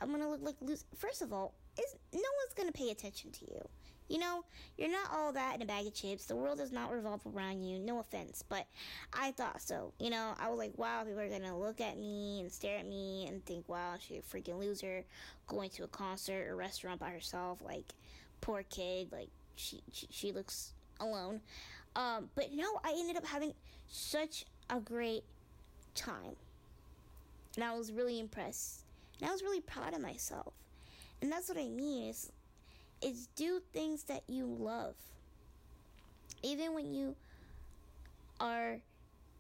I'm 0.02 0.10
to 0.22 0.28
look 0.28 0.42
like 0.42 0.56
loose." 0.62 0.86
First 0.98 1.22
of 1.22 1.32
all, 1.32 1.54
is 1.78 1.96
no 2.14 2.20
one's 2.20 2.54
to 2.68 2.78
pay 2.78 2.90
attention 2.90 3.32
to 3.32 3.46
you. 3.46 3.68
You 4.08 4.20
know, 4.20 4.44
you're 4.78 4.92
not 4.92 5.10
all 5.14 5.32
that 5.32 5.56
in 5.56 5.62
a 5.62 5.66
bag 5.66 5.88
of 5.88 5.94
chips. 5.94 6.26
The 6.26 6.36
world 6.36 6.58
does 6.58 6.74
not 6.74 6.92
revolve 6.92 7.22
around 7.26 7.64
you. 7.64 7.80
No 7.80 8.00
offense, 8.00 8.44
but 8.48 8.66
I 9.14 9.32
thought 9.32 9.62
so. 9.62 9.94
You 10.00 10.10
know, 10.10 10.34
I 10.38 10.50
was 10.50 10.58
like, 10.58 10.78
wow, 10.78 11.06
people 11.06 11.22
are 11.22 11.30
gonna 11.30 11.58
look 11.58 11.80
at 11.80 11.98
me 11.98 12.42
and 12.42 12.52
stare 12.52 12.80
at 12.80 12.86
me 12.86 13.26
and 13.28 13.46
think, 13.46 13.70
wow, 13.70 13.96
she's 14.00 14.20
a 14.20 14.22
freaking 14.22 14.60
loser 14.60 15.06
going 15.48 15.70
to 15.72 15.84
a 15.84 15.88
concert 15.88 16.46
or 16.50 16.58
restaurant 16.58 17.00
by 17.00 17.10
herself. 17.10 17.60
Like, 17.62 17.94
poor 18.42 18.64
kid. 18.64 19.14
Like, 19.14 19.30
she 19.56 19.82
she, 19.94 20.08
she 20.10 20.32
looks 20.34 20.74
alone. 21.00 21.40
Um, 21.96 22.30
but 22.36 22.52
no, 22.54 22.82
I 22.84 22.94
ended 22.98 23.16
up 23.16 23.26
having 23.26 23.54
such 23.88 24.46
a 24.70 24.80
great 24.80 25.24
time, 25.96 26.36
and 27.56 27.64
I 27.64 27.78
was 27.78 27.92
really 27.94 28.20
impressed. 28.20 28.81
And 29.22 29.30
I 29.30 29.34
was 29.34 29.44
really 29.44 29.62
proud 29.62 29.94
of 29.94 30.02
myself. 30.02 30.54
And 31.22 31.32
that's 31.32 31.48
what 31.48 31.58
I 31.58 31.70
mean 31.70 32.10
is 32.10 32.32
is 33.02 33.28
do 33.36 33.62
things 33.74 34.04
that 34.04 34.24
you 34.28 34.46
love. 34.46 34.96
Even 36.44 36.74
when 36.74 36.94
you 36.94 37.16
are 38.40 38.78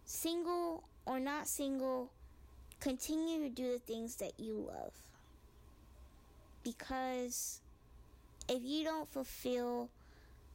single 0.05 0.83
or 1.05 1.19
not 1.19 1.47
single, 1.47 2.11
continue 2.79 3.47
to 3.47 3.49
do 3.49 3.71
the 3.71 3.79
things 3.79 4.15
that 4.15 4.33
you 4.39 4.53
love. 4.55 4.93
Because 6.63 7.61
if 8.49 8.63
you 8.63 8.83
don't 8.83 9.11
fulfill 9.11 9.89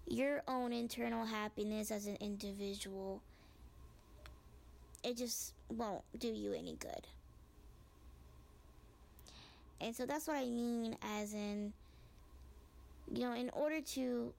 your 0.06 0.42
own 0.46 0.72
internal 0.72 1.24
happiness 1.24 1.90
as 1.90 2.06
an 2.06 2.16
individual, 2.20 3.22
it 5.02 5.16
just 5.16 5.52
won't 5.68 6.02
do 6.18 6.28
you 6.28 6.52
any 6.52 6.76
good. 6.78 7.06
And 9.80 9.94
so 9.94 10.06
that's 10.06 10.26
what 10.26 10.36
I 10.36 10.46
mean, 10.46 10.96
as 11.02 11.34
in 11.34 11.72
you 13.12 13.22
know, 13.22 13.34
in 13.34 13.50
order 13.50 13.80
to 13.80 14.32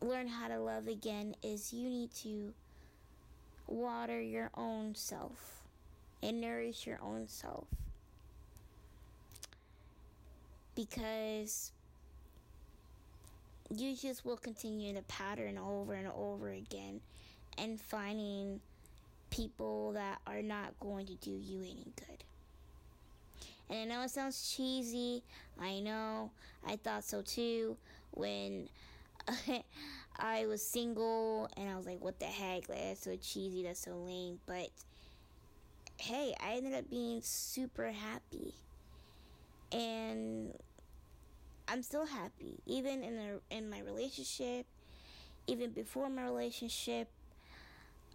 learn 0.00 0.28
how 0.28 0.48
to 0.48 0.58
love 0.58 0.86
again, 0.88 1.34
is 1.42 1.72
you 1.72 1.88
need 1.88 2.10
to 2.16 2.52
water 3.66 4.20
your 4.20 4.50
own 4.54 4.94
self 4.94 5.62
and 6.22 6.40
nourish 6.40 6.86
your 6.86 6.98
own 7.02 7.26
self. 7.28 7.66
Because 10.74 11.72
you 13.74 13.94
just 13.94 14.24
will 14.24 14.36
continue 14.36 14.94
the 14.94 15.02
pattern 15.02 15.58
over 15.58 15.94
and 15.94 16.08
over 16.08 16.50
again 16.50 17.00
and 17.56 17.80
finding 17.80 18.60
people 19.30 19.92
that 19.92 20.18
are 20.26 20.42
not 20.42 20.78
going 20.80 21.06
to 21.06 21.14
do 21.14 21.30
you 21.30 21.60
any 21.60 21.92
good. 21.96 22.24
And 23.70 23.78
I 23.78 23.84
know 23.84 24.02
it 24.02 24.10
sounds 24.10 24.52
cheesy. 24.54 25.22
I 25.60 25.78
know. 25.80 26.32
I 26.66 26.76
thought 26.76 27.04
so 27.04 27.22
too 27.22 27.76
when 28.10 28.68
I 30.18 30.46
was 30.46 30.62
single 30.62 31.48
and 31.56 31.70
I 31.70 31.76
was 31.76 31.86
like, 31.86 32.00
what 32.00 32.18
the 32.18 32.26
heck? 32.26 32.68
Like, 32.68 32.80
that's 32.80 33.04
so 33.04 33.16
cheesy. 33.16 33.62
That's 33.62 33.80
so 33.80 33.92
lame. 33.92 34.40
But 34.46 34.70
hey, 35.98 36.34
I 36.44 36.54
ended 36.54 36.74
up 36.74 36.90
being 36.90 37.20
super 37.22 37.92
happy. 37.92 38.54
And 39.72 40.52
I'm 41.68 41.82
still 41.82 42.06
happy. 42.06 42.58
Even 42.66 43.04
in, 43.04 43.14
a, 43.16 43.54
in 43.54 43.70
my 43.70 43.80
relationship, 43.80 44.66
even 45.46 45.70
before 45.70 46.10
my 46.10 46.24
relationship, 46.24 47.08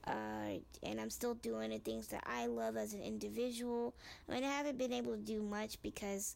uh, 0.08 0.60
and 0.84 0.99
I'm 0.99 1.10
still 1.10 1.36
doing 1.36 1.72
the 1.72 1.80
things 1.80 2.08
that 2.08 2.24
I 2.26 2.45
love 2.45 2.78
as 2.78 2.93
an 2.93 3.01
individual. 3.01 3.93
I 4.30 4.34
mean, 4.34 4.43
I 4.43 4.51
haven't 4.51 4.78
been 4.78 4.93
able 4.93 5.14
to 5.14 5.22
do 5.22 5.41
much 5.41 5.82
because, 5.82 6.36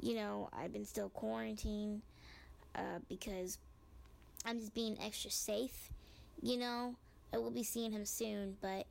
you 0.00 0.14
know, 0.14 0.48
I've 0.52 0.72
been 0.72 0.86
still 0.86 1.10
quarantined 1.10 2.02
uh, 2.74 3.00
because 3.08 3.58
I'm 4.44 4.58
just 4.58 4.74
being 4.74 4.96
extra 5.04 5.30
safe. 5.30 5.90
You 6.42 6.56
know, 6.56 6.96
I 7.32 7.38
will 7.38 7.50
be 7.50 7.62
seeing 7.62 7.92
him 7.92 8.04
soon, 8.04 8.56
but 8.60 8.86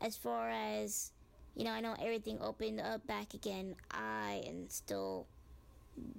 as 0.00 0.16
far 0.16 0.50
as 0.50 1.12
you 1.54 1.64
know, 1.64 1.72
I 1.72 1.80
know 1.80 1.94
everything 2.00 2.38
opened 2.40 2.80
up 2.80 3.06
back 3.06 3.34
again. 3.34 3.76
I 3.90 4.42
am 4.46 4.68
still 4.68 5.26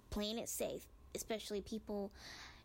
playing 0.09 0.37
it 0.37 0.47
safe, 0.49 0.85
especially 1.15 1.61
people 1.61 2.11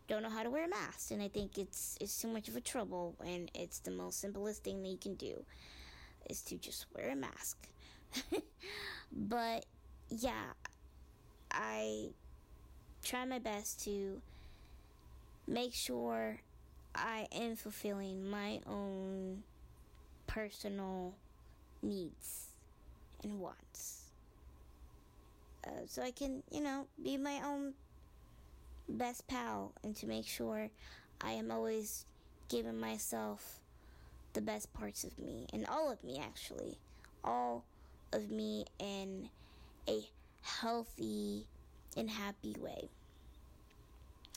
don't 0.09 0.23
know 0.23 0.29
how 0.29 0.43
to 0.43 0.49
wear 0.49 0.65
a 0.65 0.67
mask, 0.67 1.11
and 1.11 1.21
I 1.21 1.27
think 1.27 1.57
it's 1.57 1.95
it's 2.01 2.19
too 2.19 2.27
much 2.27 2.49
of 2.49 2.55
a 2.55 2.61
trouble. 2.61 3.15
And 3.25 3.49
it's 3.53 3.79
the 3.79 3.91
most 3.91 4.19
simplest 4.19 4.63
thing 4.63 4.81
that 4.81 4.89
you 4.89 4.97
can 4.97 5.13
do 5.15 5.45
is 6.29 6.41
to 6.43 6.57
just 6.57 6.87
wear 6.95 7.11
a 7.11 7.15
mask. 7.15 7.67
but 9.11 9.65
yeah, 10.09 10.53
I 11.51 12.09
try 13.03 13.23
my 13.25 13.39
best 13.39 13.83
to 13.85 14.21
make 15.47 15.73
sure 15.73 16.41
I 16.95 17.27
am 17.31 17.55
fulfilling 17.55 18.29
my 18.29 18.61
own 18.65 19.43
personal 20.25 21.13
needs 21.83 22.47
and 23.23 23.39
wants. 23.39 24.09
Uh, 25.65 25.85
so 25.87 26.01
I 26.01 26.11
can, 26.11 26.41
you 26.51 26.61
know, 26.61 26.87
be 27.03 27.17
my 27.17 27.41
own 27.45 27.73
best 28.89 29.27
pal 29.27 29.73
and 29.83 29.95
to 29.97 30.07
make 30.07 30.25
sure 30.25 30.69
I 31.21 31.31
am 31.31 31.51
always 31.51 32.05
giving 32.49 32.79
myself 32.79 33.59
the 34.33 34.41
best 34.41 34.73
parts 34.73 35.03
of 35.03 35.17
me 35.17 35.47
and 35.53 35.65
all 35.67 35.91
of 35.91 36.03
me 36.03 36.19
actually. 36.23 36.77
All 37.23 37.65
of 38.13 38.31
me 38.31 38.65
in 38.79 39.29
a 39.87 40.01
healthy 40.41 41.45
and 41.97 42.09
happy 42.09 42.55
way. 42.59 42.89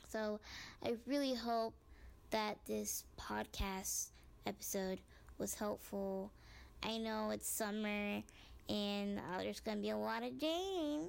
So 0.09 0.41
i 0.85 0.95
really 1.07 1.35
hope 1.35 1.75
that 2.31 2.59
this 2.67 3.05
podcast 3.19 4.09
episode 4.47 4.99
was 5.39 5.55
helpful. 5.55 6.31
I 6.83 6.99
know 6.99 7.31
it's 7.31 7.49
summer 7.49 8.23
and 8.69 9.19
uh, 9.19 9.43
there's 9.43 9.61
going 9.61 9.79
to 9.79 9.83
be 9.83 9.91
a 9.91 9.97
lot 9.97 10.23
of 10.23 10.39
dating 10.39 11.09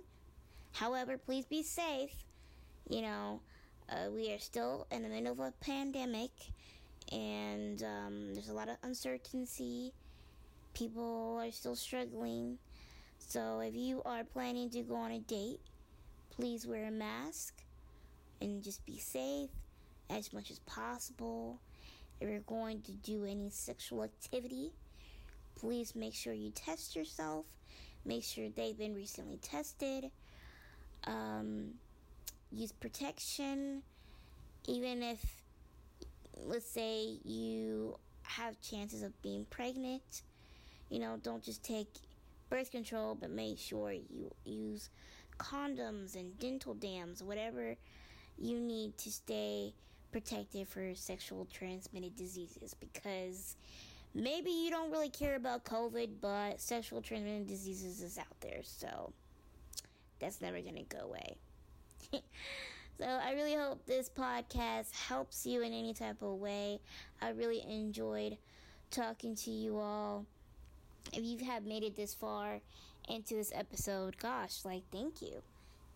however 0.74 1.18
please 1.18 1.46
be 1.46 1.64
safe 1.64 2.26
you 2.90 3.02
know, 3.02 3.42
uh, 3.90 4.10
we 4.12 4.32
are 4.32 4.40
still 4.40 4.88
in 4.92 5.04
the 5.04 5.10
middle 5.10 5.32
of 5.32 5.40
a 5.40 5.54
pandemic, 5.62 6.32
and 7.12 7.84
um, 7.84 8.34
there's 8.34 8.50
a 8.50 8.54
lot 8.54 8.70
of 8.70 8.78
uncertainty, 8.84 9.94
People 10.74 11.40
are 11.40 11.52
still 11.52 11.76
struggling. 11.76 12.58
So 13.20 13.60
if 13.60 13.76
you 13.76 14.02
are 14.06 14.24
planning 14.24 14.72
to 14.72 14.82
go 14.82 14.96
on 14.96 15.12
a 15.12 15.20
date, 15.20 15.60
please 16.36 16.66
wear 16.66 16.86
a 16.86 16.92
mask 16.92 17.54
and 18.42 18.64
just 18.64 18.84
be 18.86 18.98
safe 18.98 19.52
as 20.10 20.34
much 20.34 20.50
as 20.50 20.60
possible. 20.60 21.60
If 22.20 22.28
you're 22.28 22.40
going 22.40 22.82
to 22.84 22.92
do 22.92 23.24
any 23.26 23.50
sexual 23.52 24.04
activity, 24.04 24.72
please 25.56 25.96
make 25.96 26.16
sure 26.16 26.34
you 26.34 26.50
test 26.50 26.96
yourself. 26.96 27.46
Make 28.04 28.24
sure 28.24 28.50
they've 28.50 28.78
been 28.78 28.96
recently 28.96 29.38
tested. 29.38 30.10
Um, 31.06 31.76
use 32.54 32.72
protection. 32.72 33.84
Even 34.68 35.04
if, 35.04 35.20
let's 36.46 36.70
say, 36.70 37.18
you 37.26 37.98
have 38.24 38.60
chances 38.62 39.04
of 39.04 39.20
being 39.22 39.46
pregnant, 39.50 40.22
you 40.90 41.00
know, 41.00 41.20
don't 41.22 41.44
just 41.44 41.64
take 41.64 41.90
birth 42.50 42.72
control, 42.72 43.16
but 43.20 43.30
make 43.30 43.60
sure 43.60 43.92
you 43.92 44.32
use 44.46 44.90
condoms 45.38 46.16
and 46.16 46.38
dental 46.40 46.74
dams, 46.76 47.24
whatever 47.24 47.76
you 48.38 48.60
need 48.60 48.98
to 48.98 49.12
stay 49.12 49.74
protected 50.12 50.68
for 50.68 50.94
sexual 50.96 51.46
transmitted 51.52 52.16
diseases 52.16 52.76
because 52.80 53.56
maybe 54.14 54.52
you 54.52 54.70
don't 54.70 54.92
really 54.92 55.10
care 55.10 55.36
about 55.36 55.66
COVID, 55.66 56.10
but 56.22 56.62
sexual 56.62 57.02
transmitted 57.02 57.48
diseases 57.48 58.02
is 58.02 58.18
out 58.18 58.40
there, 58.42 58.62
so 58.64 59.12
that's 60.20 60.40
never 60.40 60.62
going 60.62 60.76
to 60.76 60.84
go 60.84 61.04
away. 61.04 61.36
so 63.00 63.06
I 63.06 63.34
really 63.34 63.56
hope 63.56 63.86
this 63.86 64.10
podcast 64.10 64.92
helps 65.08 65.46
you 65.46 65.62
in 65.62 65.74
any 65.74 65.94
type 65.94 66.22
of 66.22 66.34
way. 66.40 66.80
I 67.22 67.30
really 67.30 67.64
enjoyed 67.68 68.38
talking 68.92 69.36
to 69.36 69.52
you 69.52 69.78
all. 69.78 70.26
If 71.12 71.24
you 71.24 71.46
have 71.46 71.66
made 71.66 71.84
it 71.84 71.96
this 71.96 72.14
far 72.14 72.60
into 73.10 73.36
this 73.36 73.52
episode, 73.54 74.18
gosh, 74.18 74.64
like 74.64 74.84
thank 74.92 75.22
you. 75.22 75.42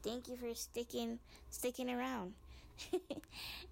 Thank 0.03 0.28
you 0.28 0.38
for 0.38 0.53
sticking 0.55 1.20
sticking 1.49 1.89
around. 1.89 2.34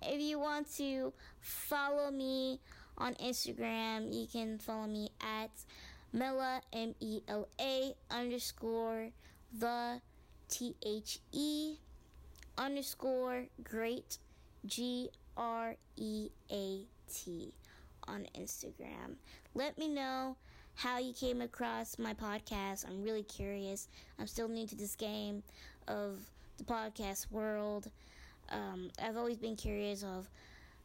if 0.02 0.22
you 0.22 0.40
want 0.40 0.74
to 0.78 1.14
follow 1.40 2.12
me 2.12 2.60
on 2.98 3.16
Instagram, 3.16 4.14
you 4.14 4.28
can 4.28 4.58
follow 4.58 4.88
me 4.88 5.10
at 5.22 5.52
Mela 6.14 6.62
M 6.72 6.96
E 7.00 7.22
L 7.28 7.48
A 7.60 7.94
underscore 8.10 9.10
the 9.58 10.02
T 10.48 10.76
H 10.86 11.20
E 11.32 11.78
underscore 12.58 13.46
great 13.64 14.18
G 14.66 15.10
R 15.38 15.76
E 15.98 16.30
A 16.52 16.82
T 17.14 17.54
on 18.08 18.28
Instagram. 18.38 19.16
Let 19.54 19.78
me 19.78 19.88
know 19.88 20.38
how 20.76 21.00
you 21.00 21.14
came 21.14 21.42
across 21.42 21.98
my 21.98 22.14
podcast. 22.14 22.86
I'm 22.88 23.04
really 23.04 23.24
curious. 23.24 23.88
I'm 24.20 24.28
still 24.28 24.48
new 24.48 24.68
to 24.68 24.76
this 24.76 24.96
game 24.96 25.44
of 25.88 26.20
the 26.58 26.64
podcast 26.64 27.32
world. 27.32 27.90
Um, 28.50 28.90
I've 29.02 29.18
always 29.18 29.38
been 29.38 29.56
curious 29.56 30.04
of 30.04 30.30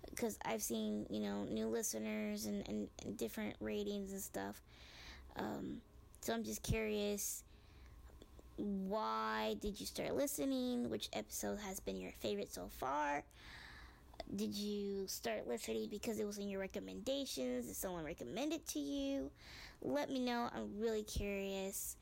because 0.09 0.39
I've 0.45 0.63
seen 0.63 1.07
you 1.11 1.21
know 1.21 1.45
new 1.45 1.67
listeners 1.67 2.47
and, 2.47 2.67
and, 2.69 2.89
and 3.05 3.17
different 3.17 3.57
ratings 3.61 4.13
and 4.13 4.21
stuff. 4.21 4.63
Um, 5.37 5.81
so 6.21 6.35
I'm 6.35 6.45
just 6.45 6.63
curious 6.63 7.45
why 8.61 9.57
did 9.61 9.81
you 9.81 9.87
start 9.87 10.15
listening? 10.15 10.91
Which 10.91 11.09
episode 11.13 11.59
has 11.61 11.81
been 11.81 11.97
your 11.97 12.13
favorite 12.21 12.53
so 12.53 12.69
far? 12.69 13.25
Did 14.37 14.55
you 14.55 15.07
start 15.07 15.49
listening 15.49 15.89
because 15.91 16.21
it 16.21 16.27
was 16.27 16.39
in 16.39 16.49
your 16.49 16.61
recommendations? 16.61 17.67
Did 17.67 17.77
someone 17.77 18.05
recommend 18.05 18.53
it 18.53 18.67
to 18.69 18.79
you? 18.79 19.31
Let 19.83 20.11
me 20.11 20.21
know. 20.21 20.51
I'm 20.55 20.79
really 20.79 21.03
curious. 21.03 21.97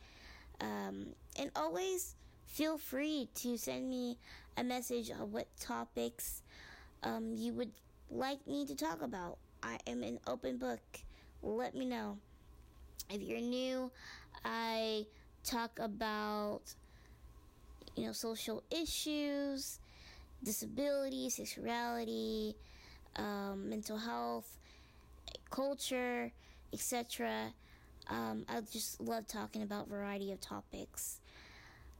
Um, 0.61 1.07
and 1.39 1.51
always 1.55 2.17
feel 2.47 2.77
free 2.77 3.29
to 3.37 3.57
send 3.57 3.89
me 3.89 4.19
a 4.57 4.65
message 4.65 5.11
of 5.11 5.33
what 5.33 5.47
topics 5.61 6.43
um, 7.05 7.33
you 7.33 7.53
would 7.53 7.71
like 8.11 8.45
me 8.47 8.67
to 8.67 8.75
talk 8.75 9.01
about. 9.01 9.39
I 9.63 9.79
am 9.87 10.03
an 10.03 10.19
open 10.27 10.57
book. 10.59 10.81
Let 11.43 11.75
me 11.75 11.85
know. 11.85 12.19
If 13.11 13.23
you're 13.23 13.41
new, 13.41 13.91
I 14.45 15.07
talk 15.49 15.79
about 15.81 16.61
you 17.97 18.07
know 18.07 18.13
social 18.13 18.63
issues, 18.71 19.81
disability, 20.45 21.31
sexuality, 21.31 22.55
um, 23.17 23.69
mental 23.69 23.97
health, 23.97 24.59
culture, 25.51 26.31
etc. 26.73 27.53
Um, 28.09 28.45
I 28.49 28.61
just 28.61 29.01
love 29.01 29.27
talking 29.27 29.63
about 29.63 29.89
variety 29.89 30.33
of 30.33 30.41
topics 30.41 31.21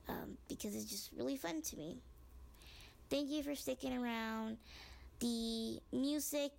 um, 0.09 0.37
because 0.49 0.75
it's 0.75 0.85
just 0.85 1.11
really 1.17 1.37
fun 1.37 1.63
to 1.63 1.77
me. 1.77 1.99
Thank 3.11 3.31
you 3.31 3.43
for 3.43 3.55
sticking 3.55 3.97
around. 3.97 4.59
The 5.21 5.81
music 5.93 6.53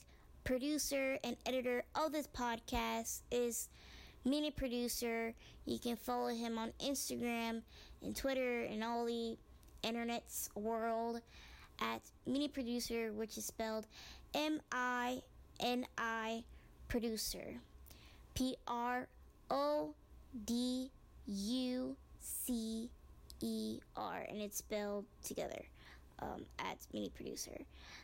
producer 0.44 1.18
and 1.24 1.36
editor 1.46 1.84
of 1.96 2.12
this 2.12 2.28
podcast 2.28 3.22
is 3.32 3.70
mini 4.30 4.52
producer. 4.52 5.34
You 5.66 5.80
can 5.80 5.96
follow 5.96 6.30
him 6.30 6.58
on 6.58 6.72
Instagram 6.80 7.62
and 8.04 8.16
Twitter 8.16 8.62
and 8.62 8.84
all 8.84 9.06
the 9.06 9.38
internet's 9.84 10.50
world 10.56 11.22
at 11.82 12.02
mini 12.26 12.48
producer, 12.48 13.12
which 13.12 13.38
is 13.38 13.46
spelled 13.46 13.88
M 14.34 14.62
I 14.72 15.22
N 15.60 15.86
I 15.98 16.44
producer. 16.88 17.60
P 18.36 18.56
R 18.68 19.08
O 19.50 19.94
D 20.46 20.92
U 21.26 21.96
C 22.22 22.90
E 23.42 23.80
R, 23.96 24.26
and 24.30 24.42
it's 24.42 24.58
spelled 24.58 25.06
together 25.24 25.62
um, 26.22 26.46
at 26.60 26.78
mini 26.94 27.10
producer. 27.10 27.58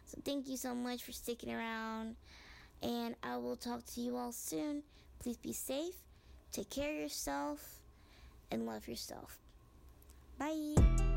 So 0.05 0.17
thank 0.25 0.47
you 0.49 0.57
so 0.57 0.75
much 0.75 1.03
for 1.03 1.11
sticking 1.11 1.53
around, 1.53 2.15
and 2.81 3.15
I 3.23 3.37
will 3.37 3.55
talk 3.55 3.85
to 3.93 4.01
you 4.01 4.17
all 4.17 4.31
soon. 4.31 4.83
Please 5.19 5.37
be 5.37 5.53
safe, 5.53 5.95
take 6.55 6.69
care 6.69 6.93
of 6.93 6.99
yourself, 7.01 7.79
and 8.49 8.65
love 8.65 8.87
yourself. 8.87 9.39
Bye. 10.39 11.14